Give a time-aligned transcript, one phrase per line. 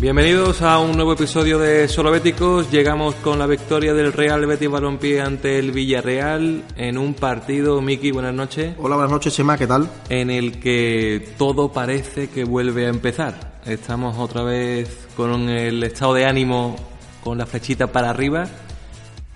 [0.00, 2.70] Bienvenidos a un nuevo episodio de Solo Béticos.
[2.70, 8.10] Llegamos con la victoria del Real Betis Balompié ante el Villarreal en un partido, Miki,
[8.10, 8.74] buenas noches.
[8.78, 9.90] Hola, buenas noches, Chema, ¿qué tal?
[10.08, 13.60] En el que todo parece que vuelve a empezar.
[13.66, 16.76] Estamos otra vez con el estado de ánimo
[17.22, 18.46] con la flechita para arriba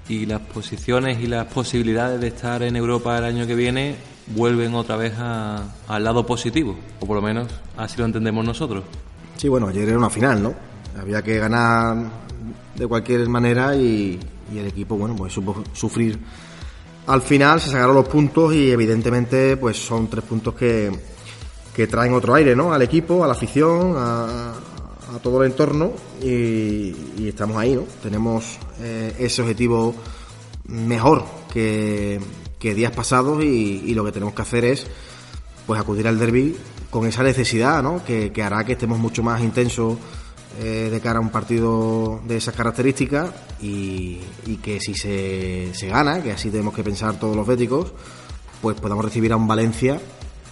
[0.08, 3.96] y las posiciones y las posibilidades de estar en Europa el año que viene
[4.28, 8.84] vuelven otra vez a- al lado positivo, o por lo menos así lo entendemos nosotros.
[9.36, 10.54] Sí, bueno, ayer era una final, ¿no?
[10.98, 11.96] Había que ganar
[12.74, 14.18] de cualquier manera y,
[14.54, 16.18] el equipo, bueno, pues supo sufrir.
[17.06, 20.90] Al final se sacaron los puntos y evidentemente pues son tres puntos que,
[21.74, 22.72] que traen otro aire, ¿no?
[22.72, 24.52] Al equipo, a la afición, a,
[25.14, 27.82] a todo el entorno y, y estamos ahí, ¿no?
[28.02, 29.94] Tenemos eh, ese objetivo
[30.66, 32.20] mejor que,
[32.58, 34.86] que días pasados y, y lo que tenemos que hacer es
[35.66, 36.56] pues acudir al derby
[36.94, 38.04] con esa necesidad, ¿no?
[38.04, 39.98] Que, que hará que estemos mucho más intensos
[40.60, 44.20] eh, de cara a un partido de esas características y,
[44.62, 47.92] que si se, se gana, que así tenemos que pensar todos los béticos,
[48.62, 50.00] pues podamos recibir a un Valencia,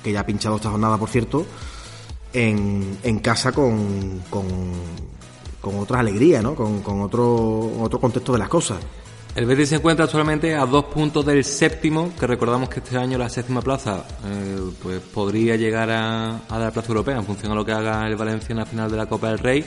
[0.02, 1.46] que ya ha pinchado esta jornada, por cierto,
[2.32, 4.44] en, en casa con, con,
[5.60, 6.56] con otra alegría, ¿no?
[6.56, 8.78] Con, con otro, otro contexto de las cosas.
[9.34, 13.16] El Betis se encuentra actualmente a dos puntos del séptimo, que recordamos que este año
[13.16, 17.54] la séptima plaza eh, pues podría llegar a, a la plaza europea en función a
[17.54, 19.64] lo que haga el Valencia en la final de la Copa del Rey.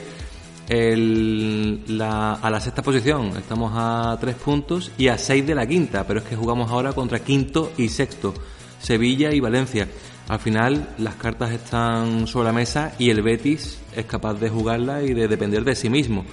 [0.68, 6.06] La- a la sexta posición estamos a tres puntos y a seis de la quinta,
[6.06, 8.34] pero es que jugamos ahora contra quinto y sexto,
[8.80, 9.88] Sevilla y Valencia.
[10.28, 15.02] Al final las cartas están sobre la mesa y el Betis es capaz de jugarla
[15.02, 16.24] y de depender de sí mismo.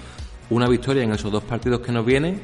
[0.51, 2.39] Una victoria en esos dos partidos que nos vienen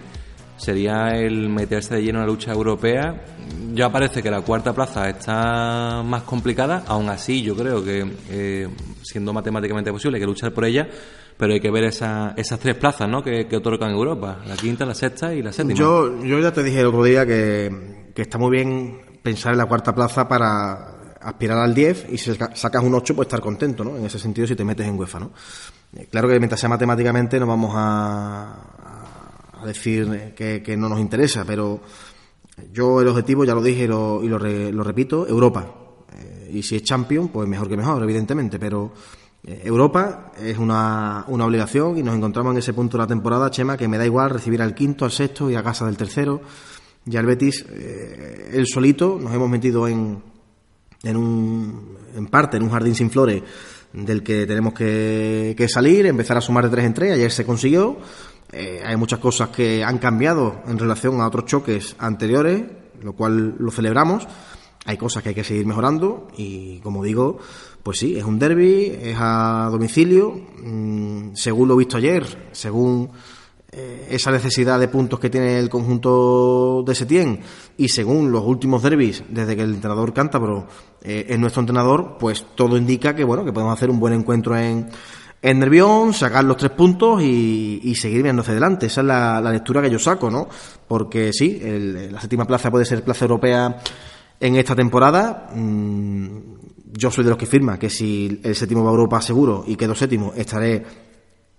[0.60, 3.26] sería el meterse de lleno en la lucha europea.
[3.74, 8.68] Ya parece que la cuarta plaza está más complicada, aún así yo creo que, eh,
[9.02, 10.88] siendo matemáticamente posible, hay que luchar por ella,
[11.38, 13.24] pero hay que ver esa- esas tres plazas ¿no?
[13.24, 15.80] que, que otorgan Europa, la quinta, la sexta y la séptima.
[15.80, 19.66] Yo, yo ya te dije el otro día que, está muy bien pensar en la
[19.66, 23.84] cuarta plaza para aspirar al 10 y si saca- sacas un 8 pues estar contento,
[23.86, 23.96] ¿no?
[23.98, 25.32] En ese sentido si te metes en UEFA, ¿no?
[25.96, 28.76] Eh, Claro que mientras sea matemáticamente no vamos a,
[29.62, 31.82] a decir eh, que, que no nos interesa, pero
[32.74, 35.76] yo el objetivo ya lo dije y lo, y lo, re- lo repito, Europa.
[36.18, 38.92] Eh, y si es champion, pues mejor que mejor, evidentemente, pero
[39.46, 43.50] eh, Europa es una, una obligación y nos encontramos en ese punto de la temporada,
[43.50, 46.42] Chema, que me da igual recibir al quinto, al sexto y a casa del tercero.
[47.06, 50.22] Ya el Betis, eh, él solito, nos hemos metido en,
[51.04, 53.42] en, un, en parte en un jardín sin flores
[53.94, 57.14] del que tenemos que, que salir, empezar a sumar de tres en tres.
[57.14, 57.98] Ayer se consiguió.
[58.52, 62.64] Eh, hay muchas cosas que han cambiado en relación a otros choques anteriores,
[63.02, 64.28] lo cual lo celebramos.
[64.86, 67.38] Hay cosas que hay que seguir mejorando y, como digo,
[67.84, 70.32] pues sí, es un derby, es a domicilio.
[70.64, 73.12] Mm, según lo visto ayer, según
[73.72, 77.42] eh, esa necesidad de puntos que tiene el conjunto de Setién
[77.78, 80.66] y según los últimos derbis desde que el entrenador cántabro
[81.04, 84.58] eh, es nuestro entrenador, pues todo indica que bueno que podemos hacer un buen encuentro
[84.58, 84.90] en,
[85.42, 88.88] en Nervión, sacar los tres puntos y, y seguir viendo hacia adelante.
[88.88, 90.48] Esa es la, la lectura que yo saco, ¿no?
[90.88, 93.78] Porque sí, el- la séptima plaza puede ser plaza europea
[94.40, 95.50] en esta temporada.
[95.56, 96.28] Mm,
[96.92, 99.76] yo soy de los que firma que si el séptimo va a Europa seguro y
[99.76, 100.84] quedo séptimo, estaré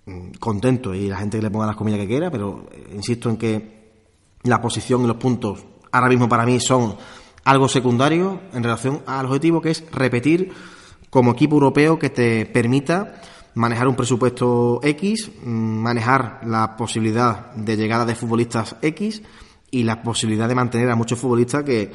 [0.06, 3.30] mm, contento y la gente que le ponga las comillas que quiera, pero eh, insisto
[3.30, 3.80] en que
[4.42, 6.96] la posición y los puntos ahora mismo para mí son
[7.44, 10.52] algo secundario en relación al objetivo que es repetir
[11.08, 13.20] como equipo europeo que te permita
[13.54, 19.22] manejar un presupuesto X, mm, manejar la posibilidad de llegada de futbolistas X
[19.70, 21.92] y la posibilidad de mantener a muchos futbolistas que,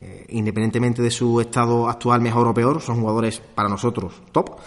[0.00, 4.58] eh, independientemente de su estado actual mejor o peor, son jugadores para nosotros top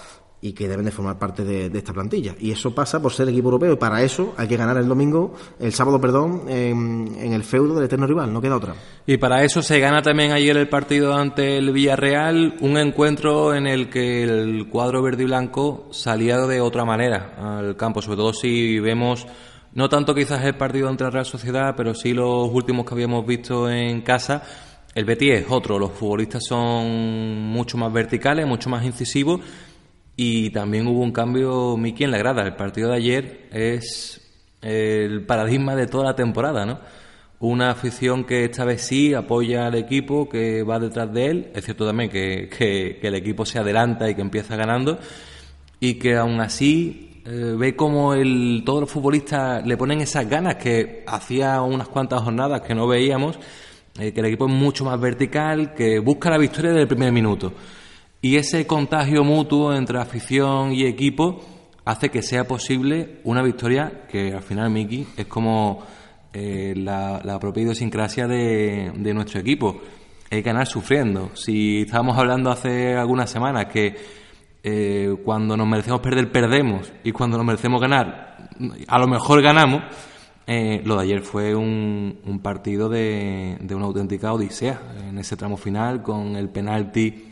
[0.42, 2.36] y que deben de formar parte de, esta plantilla.
[2.40, 5.34] Y eso pasa por ser equipo europeo y para eso hay que ganar el domingo,
[5.60, 8.76] el sábado, perdón, en, en, el feudo del eterno rival, no queda otra.
[9.06, 13.68] Y para eso se gana también ayer el partido ante el Villarreal, un encuentro en
[13.68, 18.34] el que el cuadro verde y blanco salía de otra manera al campo, sobre todo
[18.34, 19.28] si vemos
[19.74, 23.26] no tanto quizás el partido ante la Real Sociedad, pero sí los últimos que habíamos
[23.26, 24.42] visto en casa.
[24.96, 26.88] El Betis es otro, los futbolistas son
[27.48, 29.42] mucho más verticales, mucho más incisivos
[30.22, 32.42] y también hubo un cambio, Miki, en la grada.
[32.44, 34.20] El partido de ayer es
[34.62, 36.78] el paradigma de toda la temporada, ¿no?
[37.40, 41.52] Una afición que esta vez sí apoya al equipo, que va detrás de él.
[41.56, 45.00] Es cierto también que, que, el equipo se adelanta y que empieza ganando.
[45.80, 50.56] Y que aún así eh, ve como el, todos los futbolistas le ponen esas ganas
[50.56, 53.40] que hacía unas cuantas jornadas que no veíamos.
[53.98, 57.14] Eh, que el equipo es mucho más vertical, que busca la victoria desde el primer
[57.14, 57.54] minuto.
[58.22, 61.42] Y ese contagio mutuo entre afición y equipo
[61.86, 65.82] hace que sea posible una victoria que al final, Miki, es como
[66.34, 69.82] eh, la, propia idiosincrasia de, nuestro equipo.
[70.30, 71.32] Que ganar sufriendo.
[71.34, 73.96] Si estábamos hablando hace algunas semanas que
[74.64, 78.50] eh, cuando nos merecemos perder, perdemos, y cuando nos merecemos ganar,
[78.88, 79.82] a lo mejor ganamos,
[80.46, 84.80] eh, lo de ayer fue un, un partido de, de, una auténtica odisea.
[85.08, 87.29] En ese tramo final, con el penalti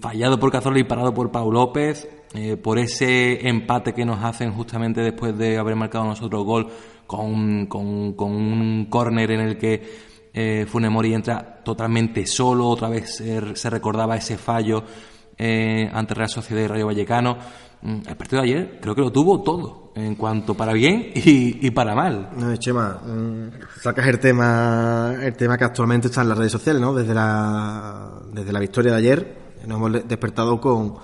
[0.00, 4.52] fallado por Cazorla y parado por Pau López, eh, por ese empate que nos hacen
[4.52, 6.68] justamente después de haber marcado nosotros gol
[7.06, 13.16] con, con, con un córner en el que eh, Funemori entra totalmente solo, otra vez
[13.16, 14.84] se, recordaba ese fallo
[15.36, 17.38] eh, ante Real Sociedad y Rayo Vallecano.
[17.80, 21.66] Mm, el partido de ayer creo que lo tuvo todo, en cuanto para bien y,
[21.66, 22.30] y para mal.
[22.36, 26.80] No, Chema, mm, sacas el tema, el tema que actualmente está en las redes sociales,
[26.80, 26.94] ¿no?
[26.94, 30.94] Desde la, desde la victoria de ayer, nos hemos despertado con,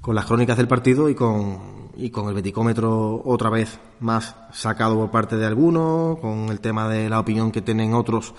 [0.00, 4.96] con las crónicas del partido y con, y con el beticómetro otra vez más sacado
[4.96, 8.32] por parte de algunos, con el tema de la opinión que tienen otros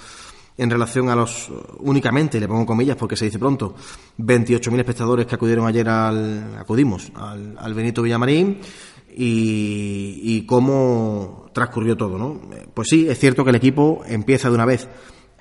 [0.57, 3.75] en relación a los únicamente, le pongo comillas porque se dice pronto,
[4.17, 8.59] 28.000 espectadores que acudieron ayer al, acudimos al, Benito Villamarín
[9.15, 12.41] y, cómo transcurrió todo, ¿no?
[12.73, 14.89] Pues sí, es cierto que el equipo empieza de una vez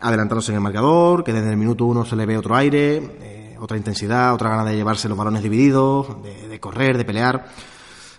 [0.00, 3.76] adelantándose en el marcador, que desde el minuto uno se le ve otro aire, otra
[3.76, 7.46] intensidad, otra gana de llevarse los balones divididos, de, correr, de pelear.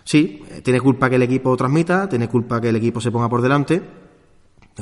[0.04, 3.28] Sí, eh, tiene culpa que el equipo transmita, tiene culpa que el equipo se ponga
[3.28, 3.82] por delante.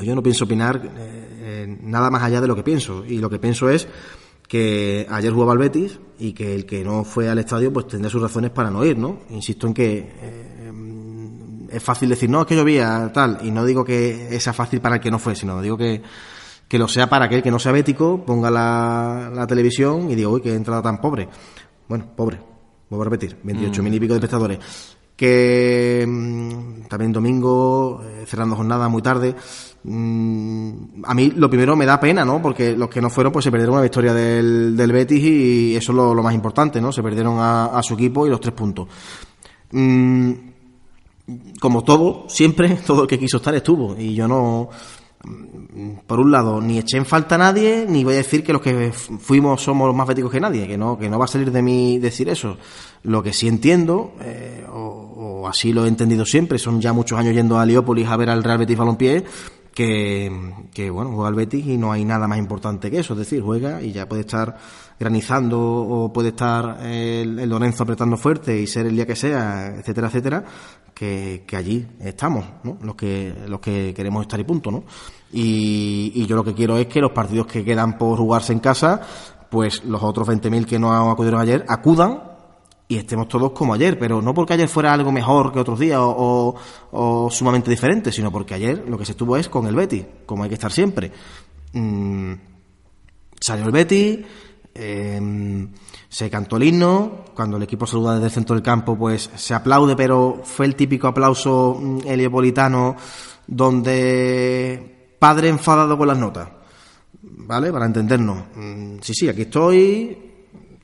[0.02, 3.05] yo no pienso opinar eh, nada más allá de lo que pienso.
[3.05, 3.88] Y lo que pienso es
[4.46, 8.10] que ayer jugaba el Betis y que el que no fue al estadio pues tendrá
[8.10, 9.20] sus razones para no ir, ¿no?
[9.31, 10.72] Insisto en que eh,
[11.70, 14.96] es fácil decir, no, es que llovía, tal, y no digo que sea fácil para
[14.96, 16.02] el que no fue, sino digo que
[16.69, 20.29] que lo sea para aquel que no sea bético, ponga la, la televisión y diga,
[20.29, 21.29] uy, qué entrada tan pobre.
[21.88, 22.38] Bueno, pobre,
[22.91, 24.59] voy a repetir, 28 mil y pico de espectadores.
[25.17, 29.35] Que mm, también domingo, eh, cerrando jornada muy tarde.
[29.82, 32.41] Mm, a mí lo primero me da pena, ¿no?
[32.41, 35.93] Porque los que no fueron, pues se perdieron una victoria del, del Betis y eso
[35.93, 36.93] es lo, lo más importante, ¿no?
[36.93, 38.87] Se perdieron a, a, su equipo y los tres puntos.
[39.72, 40.32] Mm,
[41.58, 43.96] como todo, siempre, todo el que quiso estar estuvo.
[43.98, 44.69] Y yo no,
[46.06, 48.63] por un lado, ni eché en falta a nadie, ni voy a decir que los
[48.63, 51.51] que fuimos somos los más béticos que nadie, que no, que no va a salir
[51.51, 52.56] de mí decir eso.
[53.03, 57.34] Lo que sí entiendo, eh, o, así lo he entendido siempre, son ya muchos años
[57.34, 59.25] yendo a Leópolis a ver al Real Betis Balompié,
[59.75, 60.31] que,
[60.72, 63.43] que bueno, juega al Betis y no hay nada más importante que eso, es decir,
[63.43, 64.56] juega y ya puede estar
[64.98, 69.74] granizando o puede estar el, el Lorenzo apretando fuerte y ser el día que sea,
[69.76, 70.44] etcétera, etcétera,
[70.94, 72.78] que, que allí estamos, ¿no?
[72.82, 74.84] Los que, los que queremos estar y punto, ¿no?
[75.32, 78.58] Y, y yo lo que quiero es que los partidos que quedan por jugarse en
[78.58, 79.00] casa,
[79.50, 82.28] pues los otros 20.000 que no acudieron ayer acudan
[82.88, 86.00] y estemos todos como ayer, pero no porque ayer fuera algo mejor que otros días
[86.00, 86.55] o,
[86.90, 90.43] o, sumamente diferente, sino porque ayer lo que se estuvo es con el Betty, como
[90.43, 91.12] hay que estar siempre.
[91.74, 92.32] Mm,
[93.38, 94.24] salió el Betty,
[94.79, 95.69] eh,
[96.08, 99.53] se cantó el himno, cuando el equipo saluda desde el centro del campo, pues se
[99.53, 102.97] aplaude, pero fue el típico aplauso mm, heliopolitano
[103.47, 106.49] donde padre enfadado con las notas,
[107.23, 107.73] ¿vale?
[107.73, 108.44] Para entendernos.
[108.55, 110.17] Mm, sí, sí, aquí estoy,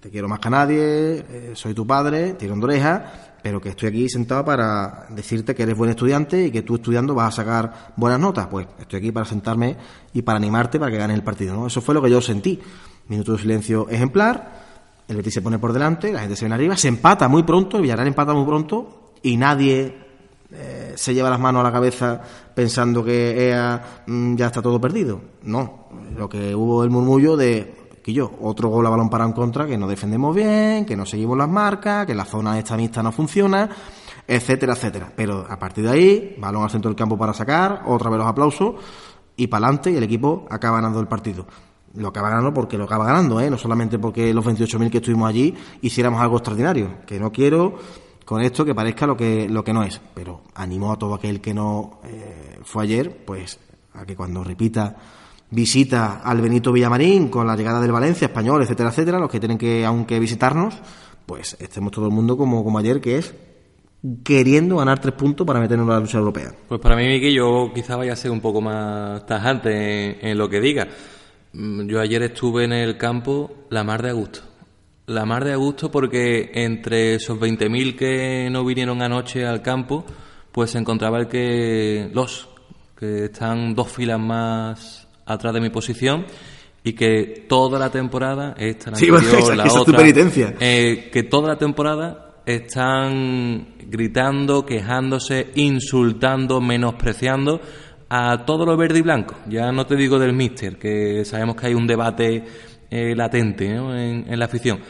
[0.01, 3.13] te quiero más que a nadie, eh, soy tu padre, tirón de oreja,
[3.45, 7.15] pero que estoy aquí sentado para decirte que eres buen estudiante y que tú estudiando
[7.15, 8.47] vas a sacar buenas notas.
[8.47, 9.77] Pues estoy aquí para sentarme
[10.15, 11.55] y para animarte para que ganes el partido.
[11.55, 11.67] ¿no?
[11.67, 12.59] Eso fue lo que yo sentí.
[13.08, 14.64] Minuto de silencio ejemplar,
[15.06, 17.76] el Betis se pone por delante, la gente se viene arriba, se empata muy pronto,
[17.76, 19.94] el Villarreal empata muy pronto y nadie
[20.50, 22.20] eh, se lleva las manos a la cabeza
[22.54, 23.54] pensando que
[24.06, 25.20] mm, ya está todo perdido.
[25.42, 29.32] No, lo que hubo el murmullo de que yo, otro gol a balón para en
[29.32, 33.02] contra, que no defendemos bien, que no seguimos las marcas, que la zona esta mixta
[33.02, 33.68] no funciona,
[34.28, 35.11] etcétera, etcétera.
[35.16, 38.28] Pero a partir de ahí, balón al centro del campo para sacar, otra vez los
[38.28, 38.75] aplausos
[39.37, 41.46] y para adelante y el equipo acaba ganando el partido.
[41.97, 43.49] Lo acaba ganando porque lo acaba ganando, ¿eh?
[43.49, 47.77] no solamente porque los 28.000 que estuvimos allí hiciéramos algo extraordinario, que no quiero
[48.25, 51.41] con esto que parezca lo que, lo que no es, pero animo a todo aquel
[51.41, 53.61] que no eh, fue ayer, pues
[53.93, 54.97] a que cuando repita
[55.51, 59.59] visita al Benito Villamarín con la llegada del Valencia, español, etcétera, etcétera, los que tienen
[59.59, 60.75] que, aunque visitarnos,
[61.27, 63.35] pues estemos todo el mundo como, como ayer, que es
[64.23, 66.53] queriendo ganar tres puntos para meternos en la lucha europea.
[66.69, 70.49] Pues para mí, Miki, yo quizá vaya a ser un poco más tajante en, lo
[70.49, 70.89] que diga.
[71.54, 74.40] Mm, yo ayer estuve en el campo la mar de agosto.
[75.06, 80.04] La mar de agosto porque entre esos 20.000 que no vinieron anoche al campo,
[80.50, 82.49] pues se encontraba el que los
[82.99, 86.26] que están dos filas más atrás de mi posición
[86.82, 89.99] y que toda la temporada, esta, la anterior, la otra,
[90.61, 97.61] eh, que toda la temporada están gritando, quejándose, insultando, menospreciando
[98.08, 99.34] a todo lo verde y blanco.
[99.49, 102.44] Ya no te digo del míster, que sabemos que hay un debate
[102.90, 104.80] eh, latente en, la afición.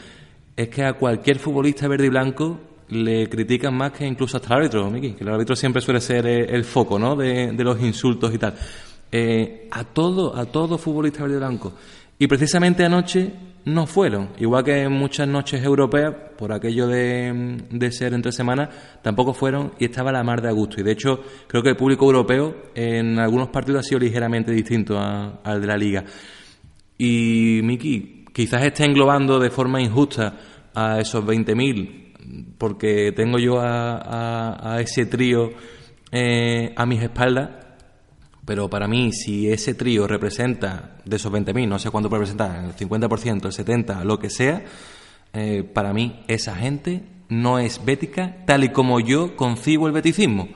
[0.55, 4.59] Es que a cualquier futbolista verde y blanco le critican más que incluso hasta el
[4.59, 7.15] árbitro, Miki, que el árbitro siempre suele ser eh, el, foco ¿no?
[7.15, 8.53] de, de los insultos y tal.
[9.11, 11.73] Eh, a todo, a todo futbolista verde blanco.
[12.17, 13.31] Y precisamente anoche
[13.65, 18.69] no fueron, igual que en muchas noches europeas, por aquello de, ser entre semanas,
[19.01, 20.79] tampoco fueron y estaba la mar de gusto.
[20.79, 24.97] Y de hecho, creo que el público europeo en algunos partidos ha sido ligeramente distinto
[24.99, 26.05] al de la liga.
[26.97, 30.37] Y Miki, quizás esté englobando de forma injusta
[30.73, 35.49] a esos 20.000, porque tengo yo a, ese trío
[36.11, 37.64] eh, a mis espaldas
[38.45, 42.63] pero para mí, si ese trío representa de esos 20.000, no sé cuánto puede representar,
[42.63, 44.63] el 50%, el 70%, lo que sea,
[45.33, 50.47] eh, para mí esa gente no es bética tal y como yo concibo el beticismo.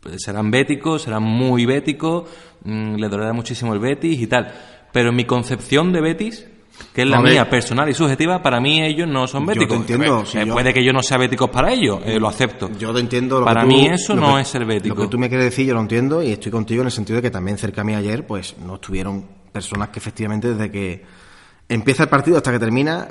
[0.00, 2.28] Pues serán béticos, serán muy béticos,
[2.62, 4.52] mm, le dolerá muchísimo el betis y tal.
[4.92, 6.46] Pero mi concepción de betis,
[6.92, 9.78] que es la mía personal y subjetiva, para mí ellos no son béticos.
[9.78, 10.24] entiendo.
[10.32, 12.70] Eh, puede que yo no sea béticos para ellos, eh, lo acepto.
[12.78, 13.40] Yo te entiendo.
[13.40, 14.94] Lo para que mí eso no es ser bético.
[14.94, 17.16] Lo que tú me quieres decir yo lo entiendo y estoy contigo en el sentido
[17.16, 21.04] de que también cerca a mí ayer pues no estuvieron personas que efectivamente desde que
[21.68, 23.08] empieza el partido hasta que termina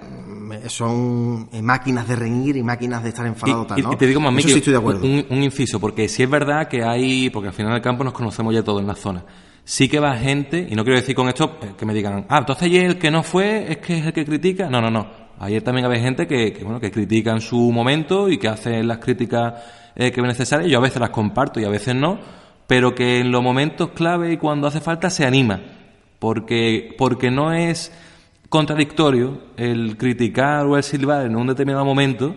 [0.68, 3.68] son eh, máquinas de reñir y máquinas de estar enfadados.
[3.76, 5.06] Y, y, te digo más, estoy de acuerdo.
[5.06, 8.14] Un, un, inciso, porque si es verdad que hay, porque al final del campo nos
[8.14, 9.26] conocemos ya todos en la zona
[9.64, 12.64] sí que va gente, y no quiero decir con esto que me digan, ah, entonces
[12.66, 14.70] ayer el que no fue es que es el que critica.
[14.70, 15.24] No, no, no.
[15.40, 19.00] Ayer también había gente que, bueno, que critica en su momento y que hace las
[19.00, 19.54] críticas
[19.96, 20.70] eh, que ven necesarias.
[20.70, 22.20] Yo a veces las comparto y a veces no,
[22.68, 25.60] pero que en los momentos clave y cuando hace falta se anima.
[26.20, 27.92] Porque, porque no es
[28.48, 32.36] contradictorio el criticar o el silbar en un determinado momento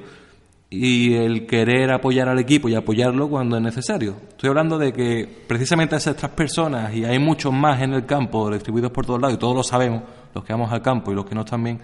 [0.69, 4.17] y el querer apoyar al equipo y apoyarlo cuando es necesario.
[4.29, 8.51] Estoy hablando de que precisamente esas tres personas, y hay muchos más en el campo,
[8.51, 10.03] distribuidos por todos lados, y todos lo sabemos,
[10.35, 11.81] los que vamos al campo y los que no bien,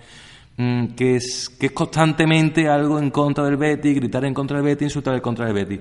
[0.57, 4.67] mm, que es, que es constantemente algo en contra del Betty, gritar en contra del
[4.67, 5.81] Betty, insultar en contra del Betty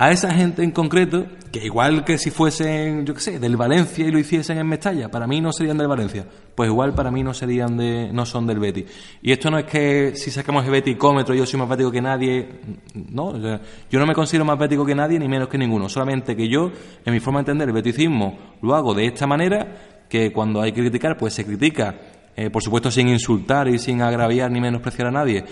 [0.00, 4.06] a esa gente en concreto, que igual que si fuesen, yo qué sé, del Valencia
[4.06, 6.24] y lo hiciesen en Mestalla, para mí no serían del Valencia,
[6.54, 8.86] pues igual para mí no serían de, no son del Betty.
[9.22, 12.48] Y esto no es que si sacamos el beticómetro yo soy más bético que nadie,
[12.94, 16.48] no, yo no me considero más bético que nadie ni menos que ninguno, solamente que
[16.48, 16.70] yo,
[17.04, 20.70] en mi forma de entender el beticismo, lo hago de esta manera, que cuando hay
[20.70, 21.96] que criticar, pues se critica,
[22.36, 25.44] eh, por supuesto sin insultar y sin agraviar ni menospreciar a nadie,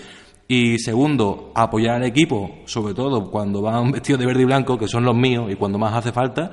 [0.47, 4.87] y segundo, apoyar al equipo, sobre todo cuando van vestidos de verde y blanco, que
[4.87, 6.51] son los míos, y cuando más hace falta.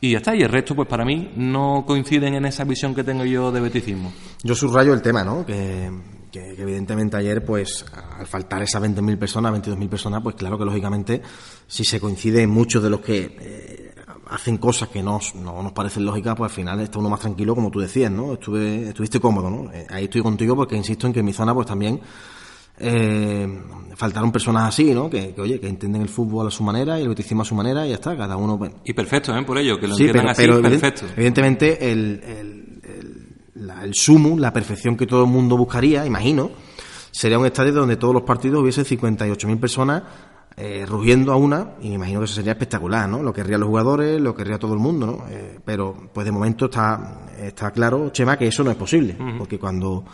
[0.00, 3.04] Y ya está, y el resto, pues para mí, no coinciden en esa visión que
[3.04, 4.12] tengo yo de beticismo.
[4.42, 5.46] Yo subrayo el tema, ¿no?
[5.46, 5.90] Que,
[6.34, 7.86] evidentemente ayer, pues,
[8.18, 11.22] al faltar esas 20.000 personas, 22.000 personas, pues claro que lógicamente,
[11.66, 13.94] si se coincide muchos de los que eh,
[14.26, 17.54] hacen cosas que no, no, nos parecen lógicas, pues al final está uno más tranquilo,
[17.54, 18.34] como tú decías, ¿no?
[18.34, 19.72] Estuve, estuviste cómodo, ¿no?
[19.72, 22.00] Eh, ahí estoy contigo porque insisto en que mi zona, pues también
[22.78, 23.62] eh,
[23.96, 25.08] faltaron personas así, ¿no?
[25.08, 27.86] Que, oye, que entienden el fútbol a su manera y el beticismo a su manera
[27.86, 28.58] y ya está, cada uno...
[28.84, 29.42] Y perfecto, ¿eh?
[29.44, 31.06] Por ello, que lo entiendan así, perfecto.
[31.16, 36.50] Evidentemente, el, el, el, la, el sumo, la perfección que todo el mundo buscaría, imagino,
[37.10, 40.02] sería un estadio donde todos los partidos hubiesen 58.000 personas
[40.56, 43.22] eh, rugiendo a una, y me imagino que eso sería espectacular, ¿no?
[43.22, 45.24] Lo querrían los jugadores, lo querría todo el mundo, ¿no?
[45.28, 49.58] Eh, pero, pues de momento está, está claro, Chema, que eso no es posible, porque
[49.58, 50.04] cuando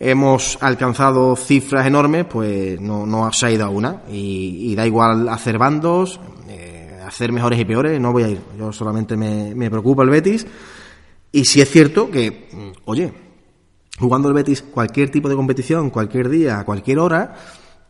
[0.00, 5.28] hemos alcanzado cifras enormes, pues no, no se ha ido a una, y, da igual
[5.28, 9.70] hacer bandos, eh, hacer mejores y peores, no voy a ir, yo solamente me, me
[9.70, 10.46] preocupa el Betis,
[11.30, 12.48] y si es cierto que,
[12.86, 13.12] oye,
[13.98, 17.36] jugando el Betis cualquier tipo de competición, cualquier día, a cualquier hora,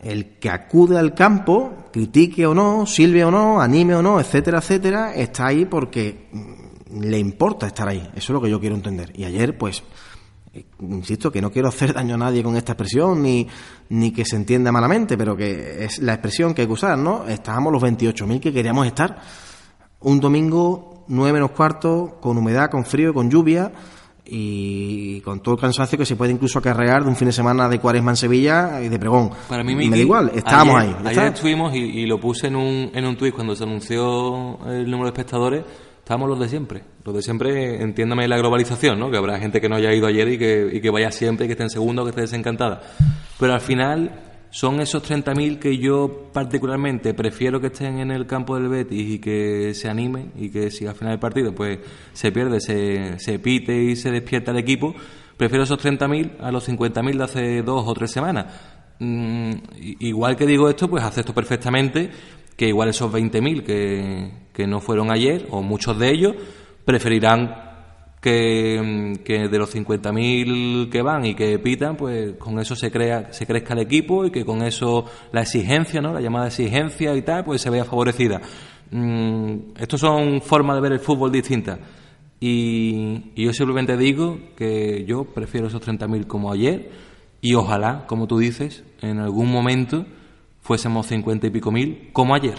[0.00, 4.58] el que acude al campo, critique o no, silbe o no, anime o no, etcétera,
[4.58, 8.00] etcétera, está ahí porque mm, le importa estar ahí.
[8.14, 9.12] Eso es lo que yo quiero entender.
[9.14, 9.82] Y ayer, pues,
[10.80, 13.46] insisto, que no quiero hacer daño a nadie con esta expresión, ni,
[13.90, 17.26] ni que se entienda malamente, pero que es la expresión que hay que usar, ¿no?
[17.28, 19.20] Estábamos los 28.000 que queríamos estar
[20.00, 23.72] un domingo, nueve menos cuarto, con humedad, con frío, con lluvia,
[24.32, 27.68] y con todo el cansancio que se puede incluso acarrear de un fin de semana
[27.68, 29.30] de cuaresma en Sevilla y de pregón.
[29.48, 30.94] Para mí, me da igual, estábamos ahí.
[31.04, 35.04] Ayer estuvimos y, lo puse en un, en un tuit cuando se anunció el número
[35.04, 35.64] de espectadores.
[35.98, 36.84] Estábamos los de siempre.
[37.04, 39.10] Los de siempre, entiéndame la globalización, ¿no?
[39.10, 41.48] Que habrá gente que no haya ido ayer y que, y que vaya siempre, y
[41.48, 42.82] que esté en segundo, que esté desencantada.
[43.38, 48.56] Pero al final, son esos 30.000 que yo particularmente prefiero que estén en el campo
[48.56, 51.78] del Betis y que se animen y que si al final del partido pues
[52.12, 54.94] se pierde, se, se pite y se despierta el equipo,
[55.36, 58.46] prefiero esos 30.000 a los 50.000 de hace dos o tres semanas.
[58.98, 59.52] Mm,
[60.00, 62.10] igual que digo esto, pues acepto perfectamente
[62.56, 66.34] que igual esos 20.000 que, que no fueron ayer, o muchos de ellos,
[66.84, 67.70] preferirán
[68.20, 73.32] que, que de los 50.000 que van y que pitan, pues con eso se crea
[73.32, 76.12] se crezca el equipo y que con eso la exigencia, ¿no?
[76.12, 78.40] La llamada exigencia y tal, pues se vea favorecida.
[78.90, 81.78] Mm, estos son formas de ver el fútbol distintas.
[82.40, 86.90] Y, y yo simplemente digo que yo prefiero esos 30.000 como ayer
[87.40, 90.06] y ojalá, como tú dices, en algún momento
[90.60, 92.58] fuésemos 50 y pico mil como ayer.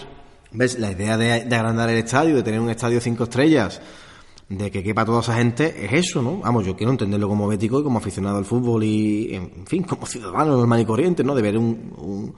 [0.52, 0.78] ¿Ves?
[0.78, 3.80] La idea de, de agrandar el estadio, de tener un estadio cinco estrellas,
[4.48, 6.38] de que quepa toda esa gente es eso, ¿no?
[6.38, 10.06] Vamos, yo quiero entenderlo como bético y como aficionado al fútbol y, en fin, como
[10.06, 11.34] ciudadano normal y corriente, ¿no?
[11.34, 12.34] De ver un,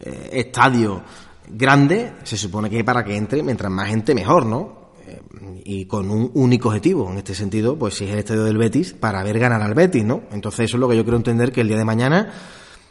[0.00, 1.02] eh, estadio
[1.48, 4.90] grande, se supone que para que entre, mientras más gente, mejor, ¿no?
[5.06, 5.20] Eh,
[5.64, 8.92] y con un único objetivo, en este sentido, pues si es el estadio del Betis,
[8.92, 10.22] para ver ganar al Betis, ¿no?
[10.32, 12.32] Entonces eso es lo que yo quiero entender que el día de mañana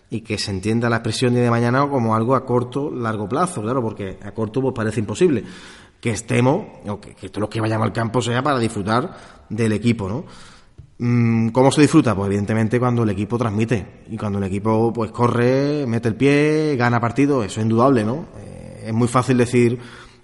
[0.09, 3.61] y que se entienda la expresión día de mañana como algo a corto, largo plazo,
[3.61, 5.43] claro, porque a corto pues parece imposible
[6.03, 9.15] que estemos, o que, que todos los que vayamos al campo sea para disfrutar
[9.47, 10.25] del equipo, ¿no?
[10.97, 12.13] Mm, ¿Cómo se disfruta?
[12.13, 16.75] Pues evidentemente cuando el equipo transmite y cuando el equipo pues corre, mete el pie,
[16.75, 18.25] gana partido, eso es indudable, ¿no?
[18.37, 19.79] Eh, es muy fácil decir,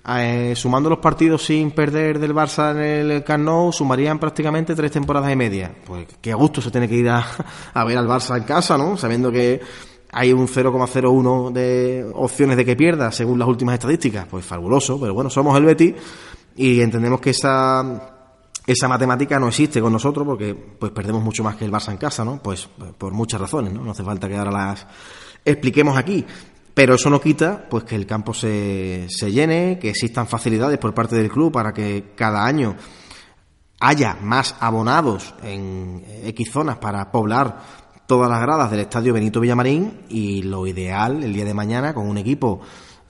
[0.06, 5.32] eh, sumando los partidos sin perder del Barça en el Camp sumarían prácticamente tres temporadas
[5.32, 5.74] y media.
[5.86, 7.26] Pues qué gusto se tiene que ir a,
[7.74, 8.98] a ver al Barça en casa, ¿no?
[8.98, 9.62] Sabiendo que
[10.12, 15.14] hay un 0,01 de opciones de que pierda según las últimas estadísticas, pues fabuloso, pero
[15.14, 15.96] bueno, somos el Betis
[16.56, 18.16] y entendemos que esa
[18.66, 21.98] esa matemática no existe con nosotros porque pues perdemos mucho más que el Barça en
[21.98, 22.40] casa, ¿no?
[22.42, 23.84] Pues por muchas razones, ¿no?
[23.84, 24.86] No hace falta que ahora las
[25.44, 26.24] expliquemos aquí.
[26.72, 30.94] Pero eso no quita pues que el campo se, se llene, que existan facilidades por
[30.94, 32.76] parte del club para que cada año
[33.80, 40.00] haya más abonados en X zonas para poblar todas las gradas del estadio Benito Villamarín
[40.10, 42.60] y lo ideal el día de mañana con un equipo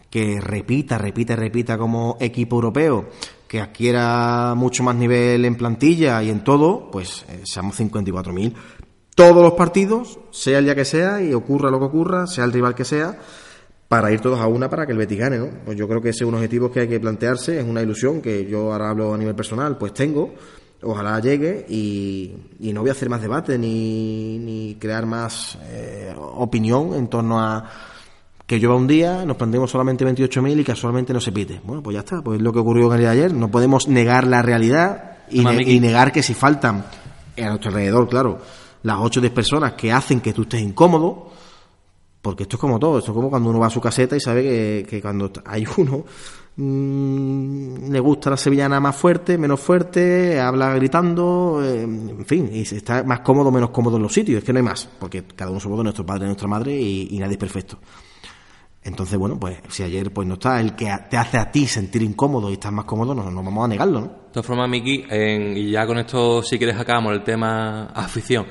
[0.10, 3.08] que repita, repita, repita como equipo europeo,
[3.48, 8.54] que adquiera mucho más nivel en plantilla y en todo, pues eh, seamos 54.000.
[9.16, 12.52] Todos los partidos, sea el día que sea y ocurra lo que ocurra, sea el
[12.52, 13.18] rival que sea,
[13.88, 15.48] para ir todos a una para que el Betis gane, ¿no?
[15.64, 18.22] Pues yo creo que ese es un objetivo que hay que plantearse, es una ilusión
[18.22, 20.34] que yo ahora hablo a nivel personal, pues tengo,
[20.82, 22.34] ojalá llegue y,
[22.74, 27.70] no voy a hacer más debate ni, ni crear más eh, opinión en torno a
[28.46, 31.62] que llueva un día, nos planteemos solamente 28.000 y casualmente no se pite.
[31.64, 33.34] Bueno, pues ya está, pues es lo que ocurrió en el día de ayer.
[33.34, 36.84] No podemos negar la realidad y, y negar que si faltan
[37.38, 38.40] a nuestro alrededor, claro,
[38.82, 41.30] las 8 o 10 personas que hacen que tú estés incómodo,
[42.24, 44.20] porque esto es como todo, esto es como cuando uno va a su caseta y
[44.20, 46.06] sabe que, que cuando hay uno
[46.62, 52.64] Mm, le gusta la sevillana más fuerte, menos fuerte, habla gritando, eh, en fin, y
[52.64, 55.52] está más cómodo, menos cómodo en los sitios, es que no hay más, porque cada
[55.52, 57.80] uno somos nuestro padre y nuestra madre y, nadie es perfecto.
[58.84, 62.02] Entonces, bueno, pues si ayer pues no está el que te hace a ti sentir
[62.02, 64.08] incómodo y estás más cómodo, no, no vamos a negarlo, ¿no?
[64.08, 68.46] De todas formas, Miki, y ya con esto, si quieres, acabamos el tema afición.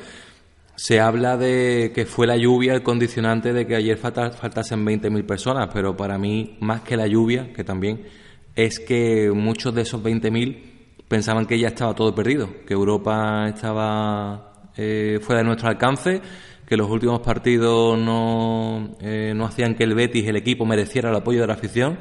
[0.79, 5.71] Se habla de que fue la lluvia el condicionante de que ayer faltasen 20.000 personas,
[5.73, 8.07] pero para mí, más que la lluvia, que también,
[8.55, 14.71] es que muchos de esos 20.000 pensaban que ya estaba todo perdido, que Europa estaba
[14.77, 16.23] eh, fuera de nuestro alcance,
[16.65, 21.17] que los últimos partidos no, eh, no hacían que el Betis, el equipo, mereciera el
[21.17, 21.99] apoyo de la afición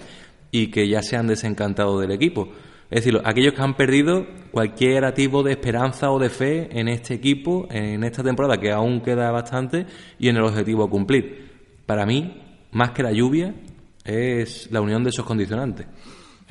[0.51, 2.49] y que ya se han desencantado del equipo.
[2.89, 7.13] Es decir, aquellos que han perdido cualquier tipo de esperanza o de fe en este
[7.13, 9.85] equipo, en esta temporada, que aún queda bastante,
[10.17, 11.51] y en el objetivo a cumplir.
[11.85, 13.53] Para mí, más que la lluvia,
[14.05, 15.85] es la unión de esos condicionantes.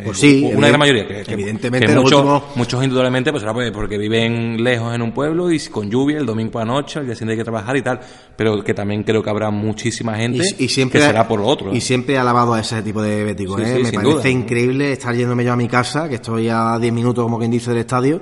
[0.04, 1.06] Pues sí, una gran mayoría.
[1.06, 5.90] Que, evidentemente, muchos, muchos indudablemente, pues, pues porque viven lejos en un pueblo y con
[5.90, 8.00] lluvia, el domingo la noche, el día siguiente hay que trabajar y tal.
[8.36, 11.74] Pero que también creo que habrá muchísima gente y, siempre que será por lo otro.
[11.74, 13.60] Y siempre he alabado a ese tipo de béticos.
[13.62, 13.80] ¿eh?
[13.82, 17.38] Me parece increíble estar yéndome yo a mi casa, que estoy a 10 minutos, como
[17.38, 18.20] quien dice, del estadio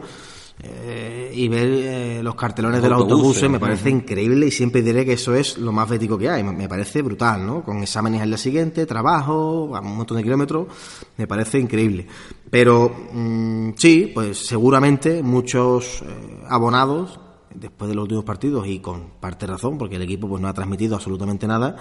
[0.63, 5.05] eh, y ver eh, los cartelones de los autobuses, me parece increíble y siempre diré
[5.05, 6.45] que eso es lo más bético que hay.
[6.45, 7.63] Me parece brutal, ¿no?
[7.63, 10.69] Con exámenes al día siguiente, trabajo, a un montón de kilómetros,
[11.17, 12.07] me parece increíble.
[12.51, 17.19] Pero mm, sí, pues seguramente muchos eh, abonados,
[17.53, 20.55] después de los últimos partidos y con parte razón, porque el equipo pues no ha
[20.55, 21.77] transmitido absolutamente nada,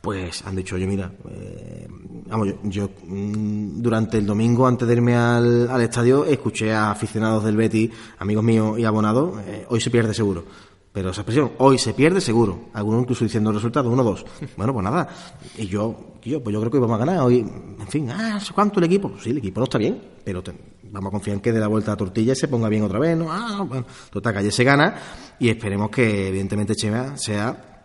[0.00, 1.86] pues han dicho, oye, mira, eh,
[2.26, 7.44] vamos, yo, mm, durante el domingo, antes de irme al, al, estadio, escuché a aficionados
[7.44, 10.44] del Betty, amigos míos y abonados, eh, hoy se pierde seguro.
[10.92, 12.70] Pero esa expresión, hoy se pierde seguro.
[12.72, 14.24] Algunos incluso diciendo el resultado, uno, dos.
[14.56, 15.08] Bueno, pues nada.
[15.56, 17.20] Y yo, yo, pues yo creo que vamos a ganar.
[17.20, 19.10] Hoy, en fin, ah, ¿cuánto el equipo?
[19.10, 20.42] Pues sí, el equipo no está bien, pero
[20.90, 23.16] vamos a confiar en que de la vuelta a tortilla se ponga bien otra vez,
[23.16, 23.30] ¿no?
[23.30, 24.94] Ah, bueno, total, calle se gana
[25.38, 27.77] y esperemos que, evidentemente, Chema sea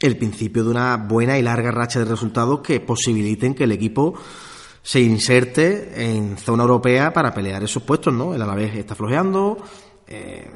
[0.00, 4.14] el principio de una buena y larga racha de resultados que posibiliten que el equipo
[4.82, 8.34] se inserte en zona europea para pelear esos puestos, ¿no?
[8.34, 9.56] El Alavés está flojeando,
[10.06, 10.50] eh,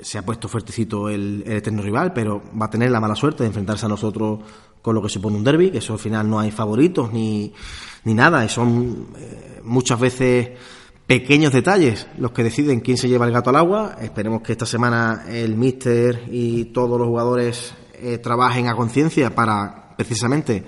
[0.00, 3.48] se ha puesto fuertecito el, eterno rival, pero va a tener la mala suerte de
[3.48, 4.38] enfrentarse a nosotros
[4.80, 7.52] con lo que se pone un derby, que eso al final no hay favoritos ni,
[8.04, 10.50] ni nada, y son eh, muchas veces
[11.06, 13.96] pequeños detalles los que deciden quién se lleva el gato al agua.
[14.00, 19.94] Esperemos que esta semana el míster y todos los jugadores eh, trabajen a conciencia para
[19.96, 20.64] precisamente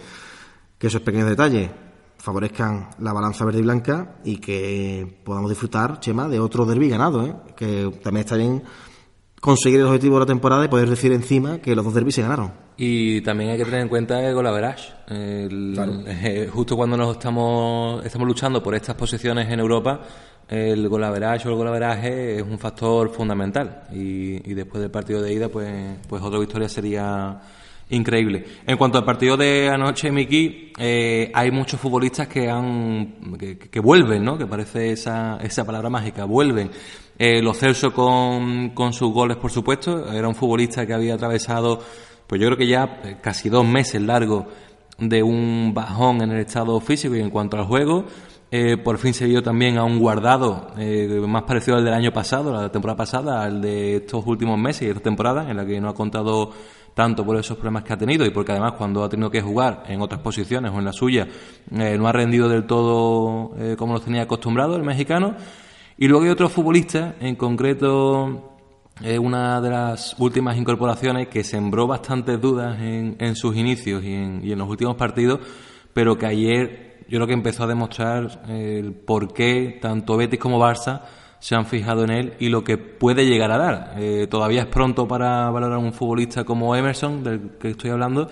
[0.79, 1.71] que esos pequeños detalles
[2.19, 7.27] favorezcan la balanza verde y blanca y que podamos disfrutar, Chema, de otro derby ganado,
[7.27, 7.35] ¿eh?
[7.57, 8.63] que también está bien
[9.41, 12.23] conseguir el objetivo de la temporada y poder decir encima que los dos derbis se
[12.23, 12.53] ganaron.
[12.77, 14.93] Y también hay que tener en cuenta el golaverage.
[15.09, 20.01] Eh, justo cuando nos estamos, estamos luchando por estas posiciones en Europa,
[20.49, 23.85] el golaveraje o el golaveraje es un factor fundamental.
[23.93, 27.41] Y, después del partido de ida pues pues otra victoria sería
[27.91, 28.45] increíble.
[28.67, 34.25] En cuanto al partido de anoche Miki eh, hay muchos futbolistas que han que, vuelven
[34.25, 36.71] no que parece esa esa palabra mágica vuelven.
[37.19, 41.81] Eh, los Celso con, con sus goles por supuesto era un futbolista que había atravesado
[42.27, 44.47] pues yo creo que ya eh, casi dos meses largo
[44.99, 48.07] de un bajón en el estado físico y en cuanto al juego
[48.49, 52.13] eh, por fin se vio también a un guardado eh, más parecido al del año
[52.13, 55.81] pasado, la temporada pasada, al de estos últimos meses y esta temporada, en la que
[55.81, 56.53] no ha contado
[56.95, 59.83] tanto por esos problemas que ha tenido y porque además cuando ha tenido que jugar
[59.89, 61.29] en otras posiciones o en la suya
[61.73, 65.35] eh, no ha rendido del todo como lo tenía acostumbrado el mexicano.
[65.99, 68.53] Y luego hay otro futbolista, en concreto
[69.21, 74.41] una de las últimas incorporaciones que sembró bastantes dudas en, en sus inicios y en,
[74.43, 75.41] y en los últimos partidos,
[75.93, 80.59] pero que ayer yo creo que empezó a demostrar el por qué tanto Betis como
[80.59, 81.03] Barça
[81.39, 83.95] se han fijado en él y lo que puede llegar a dar.
[83.99, 88.29] Eh, todavía es pronto para valorar un futbolista como Emerson, del que estoy hablando,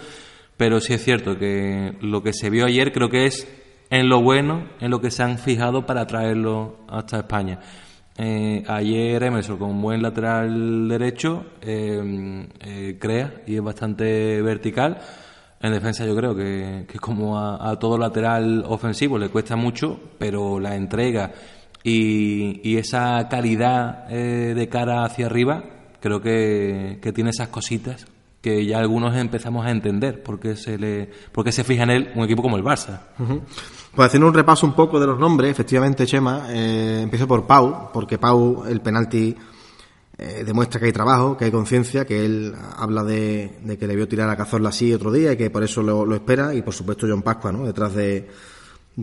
[0.57, 3.47] pero sí es cierto que lo que se vio ayer creo que es
[3.91, 7.61] en lo bueno, en lo que se han fijado para traerlo hasta España.
[8.17, 15.01] Eh, ayer Emerson con buen lateral derecho eh, crea y es bastante vertical
[15.65, 20.77] en defensa yo creo que, como a, todo lateral ofensivo le cuesta mucho, pero la
[20.77, 21.33] entrega
[21.83, 25.65] y, esa calidad eh, de cara hacia arriba
[26.01, 28.07] creo que, tiene esas cositas
[28.43, 32.25] que ya algunos empezamos a entender porque se le porque se fija en él un
[32.25, 33.01] equipo como el Barça.
[33.95, 37.91] Pues haciendo un repaso un poco de los nombres, efectivamente, Chema, eh, empiezo por Pau,
[37.91, 39.35] porque Pau, el penalti
[40.17, 44.07] eh, demuestra que hay trabajo, que hay conciencia, que él habla de, que le vio
[44.07, 47.07] tirar a Cazorla así otro día y que por eso lo, espera, y por supuesto
[47.09, 47.67] John Pascua, ¿no?
[47.67, 48.29] Detrás de,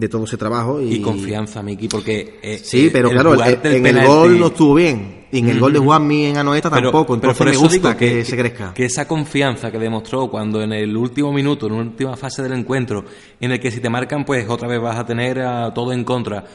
[0.10, 0.80] todo ese trabajo.
[0.80, 2.40] Y, confianza, Miki, porque...
[2.42, 5.80] Eh, sí, pero claro, en el gol no estuvo bien, y en el gol de
[5.80, 8.74] Juanmi en Anoeta tampoco, entonces me gusta que, se crezca.
[8.74, 12.54] Que esa confianza que demostró cuando en el último minuto, en la última fase del
[12.54, 13.04] encuentro,
[13.38, 16.06] en el que si te marcan, pues otra vez vas a tener a todo en
[16.06, 16.46] contra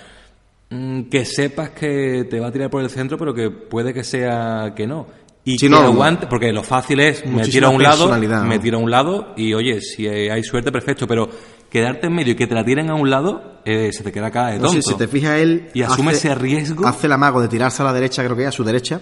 [0.69, 4.73] que sepas que te va a tirar por el centro, pero que puede que sea
[4.75, 5.07] que no.
[5.45, 8.09] Y que no, aguante, porque lo fácil es me tiro a un lado,
[8.45, 11.29] me tiro a un lado y oye, si hay suerte, perfecto, pero
[11.71, 14.33] quedarte en medio y que te la tiren a un lado, eh, se te queda
[14.33, 14.83] cara de tonto.
[14.83, 15.71] si te fijas él...
[15.73, 16.85] Y asume ese riesgo.
[16.85, 19.01] Hace el amago de tirarse a la derecha, creo que es a su derecha,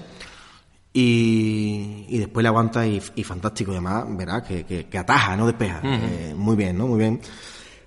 [0.92, 3.72] Y, y después le aguanta y, y fantástico.
[3.72, 5.80] Y además, verás, que, que, que ataja, no despeja.
[5.82, 6.86] Eh, muy bien, ¿no?
[6.86, 7.20] Muy bien.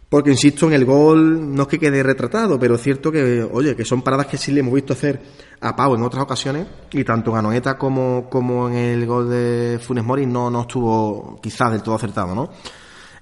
[0.09, 3.75] Porque insisto, en el gol no es que quede retratado, pero es cierto que, oye,
[3.75, 5.19] que son paradas que sí le hemos visto hacer
[5.59, 9.79] a Pau en otras ocasiones, y tanto en Anoeta como, como en el gol de
[9.81, 12.49] Funes Mori no, no estuvo quizás del todo acertado, ¿no?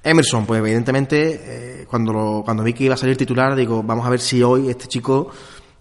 [0.03, 1.41] Emerson, pues evidentemente,
[1.81, 4.43] eh, cuando, lo- cuando vi que iba a salir titular, digo, vamos a ver si
[4.43, 5.31] hoy este chico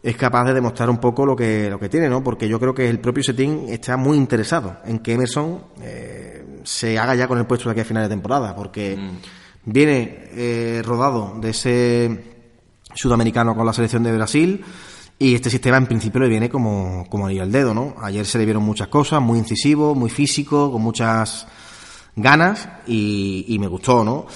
[0.02, 2.24] es capaz de demostrar un poco lo que, lo que tiene, ¿no?
[2.24, 6.98] Porque yo creo que el propio Setín está muy interesado en que Emerson eh, se
[6.98, 8.98] haga ya con el puesto de aquí a final de temporada, porque
[9.64, 12.24] viene eh, rodado de ese
[12.94, 14.64] sudamericano con la selección de Brasil
[15.18, 17.94] y este sistema en principio le viene como, como anillo al dedo, ¿no?
[18.00, 21.46] Ayer se le vieron muchas cosas, muy incisivo, muy físico, con muchas
[22.16, 24.26] ganas y, y me gustó, ¿no?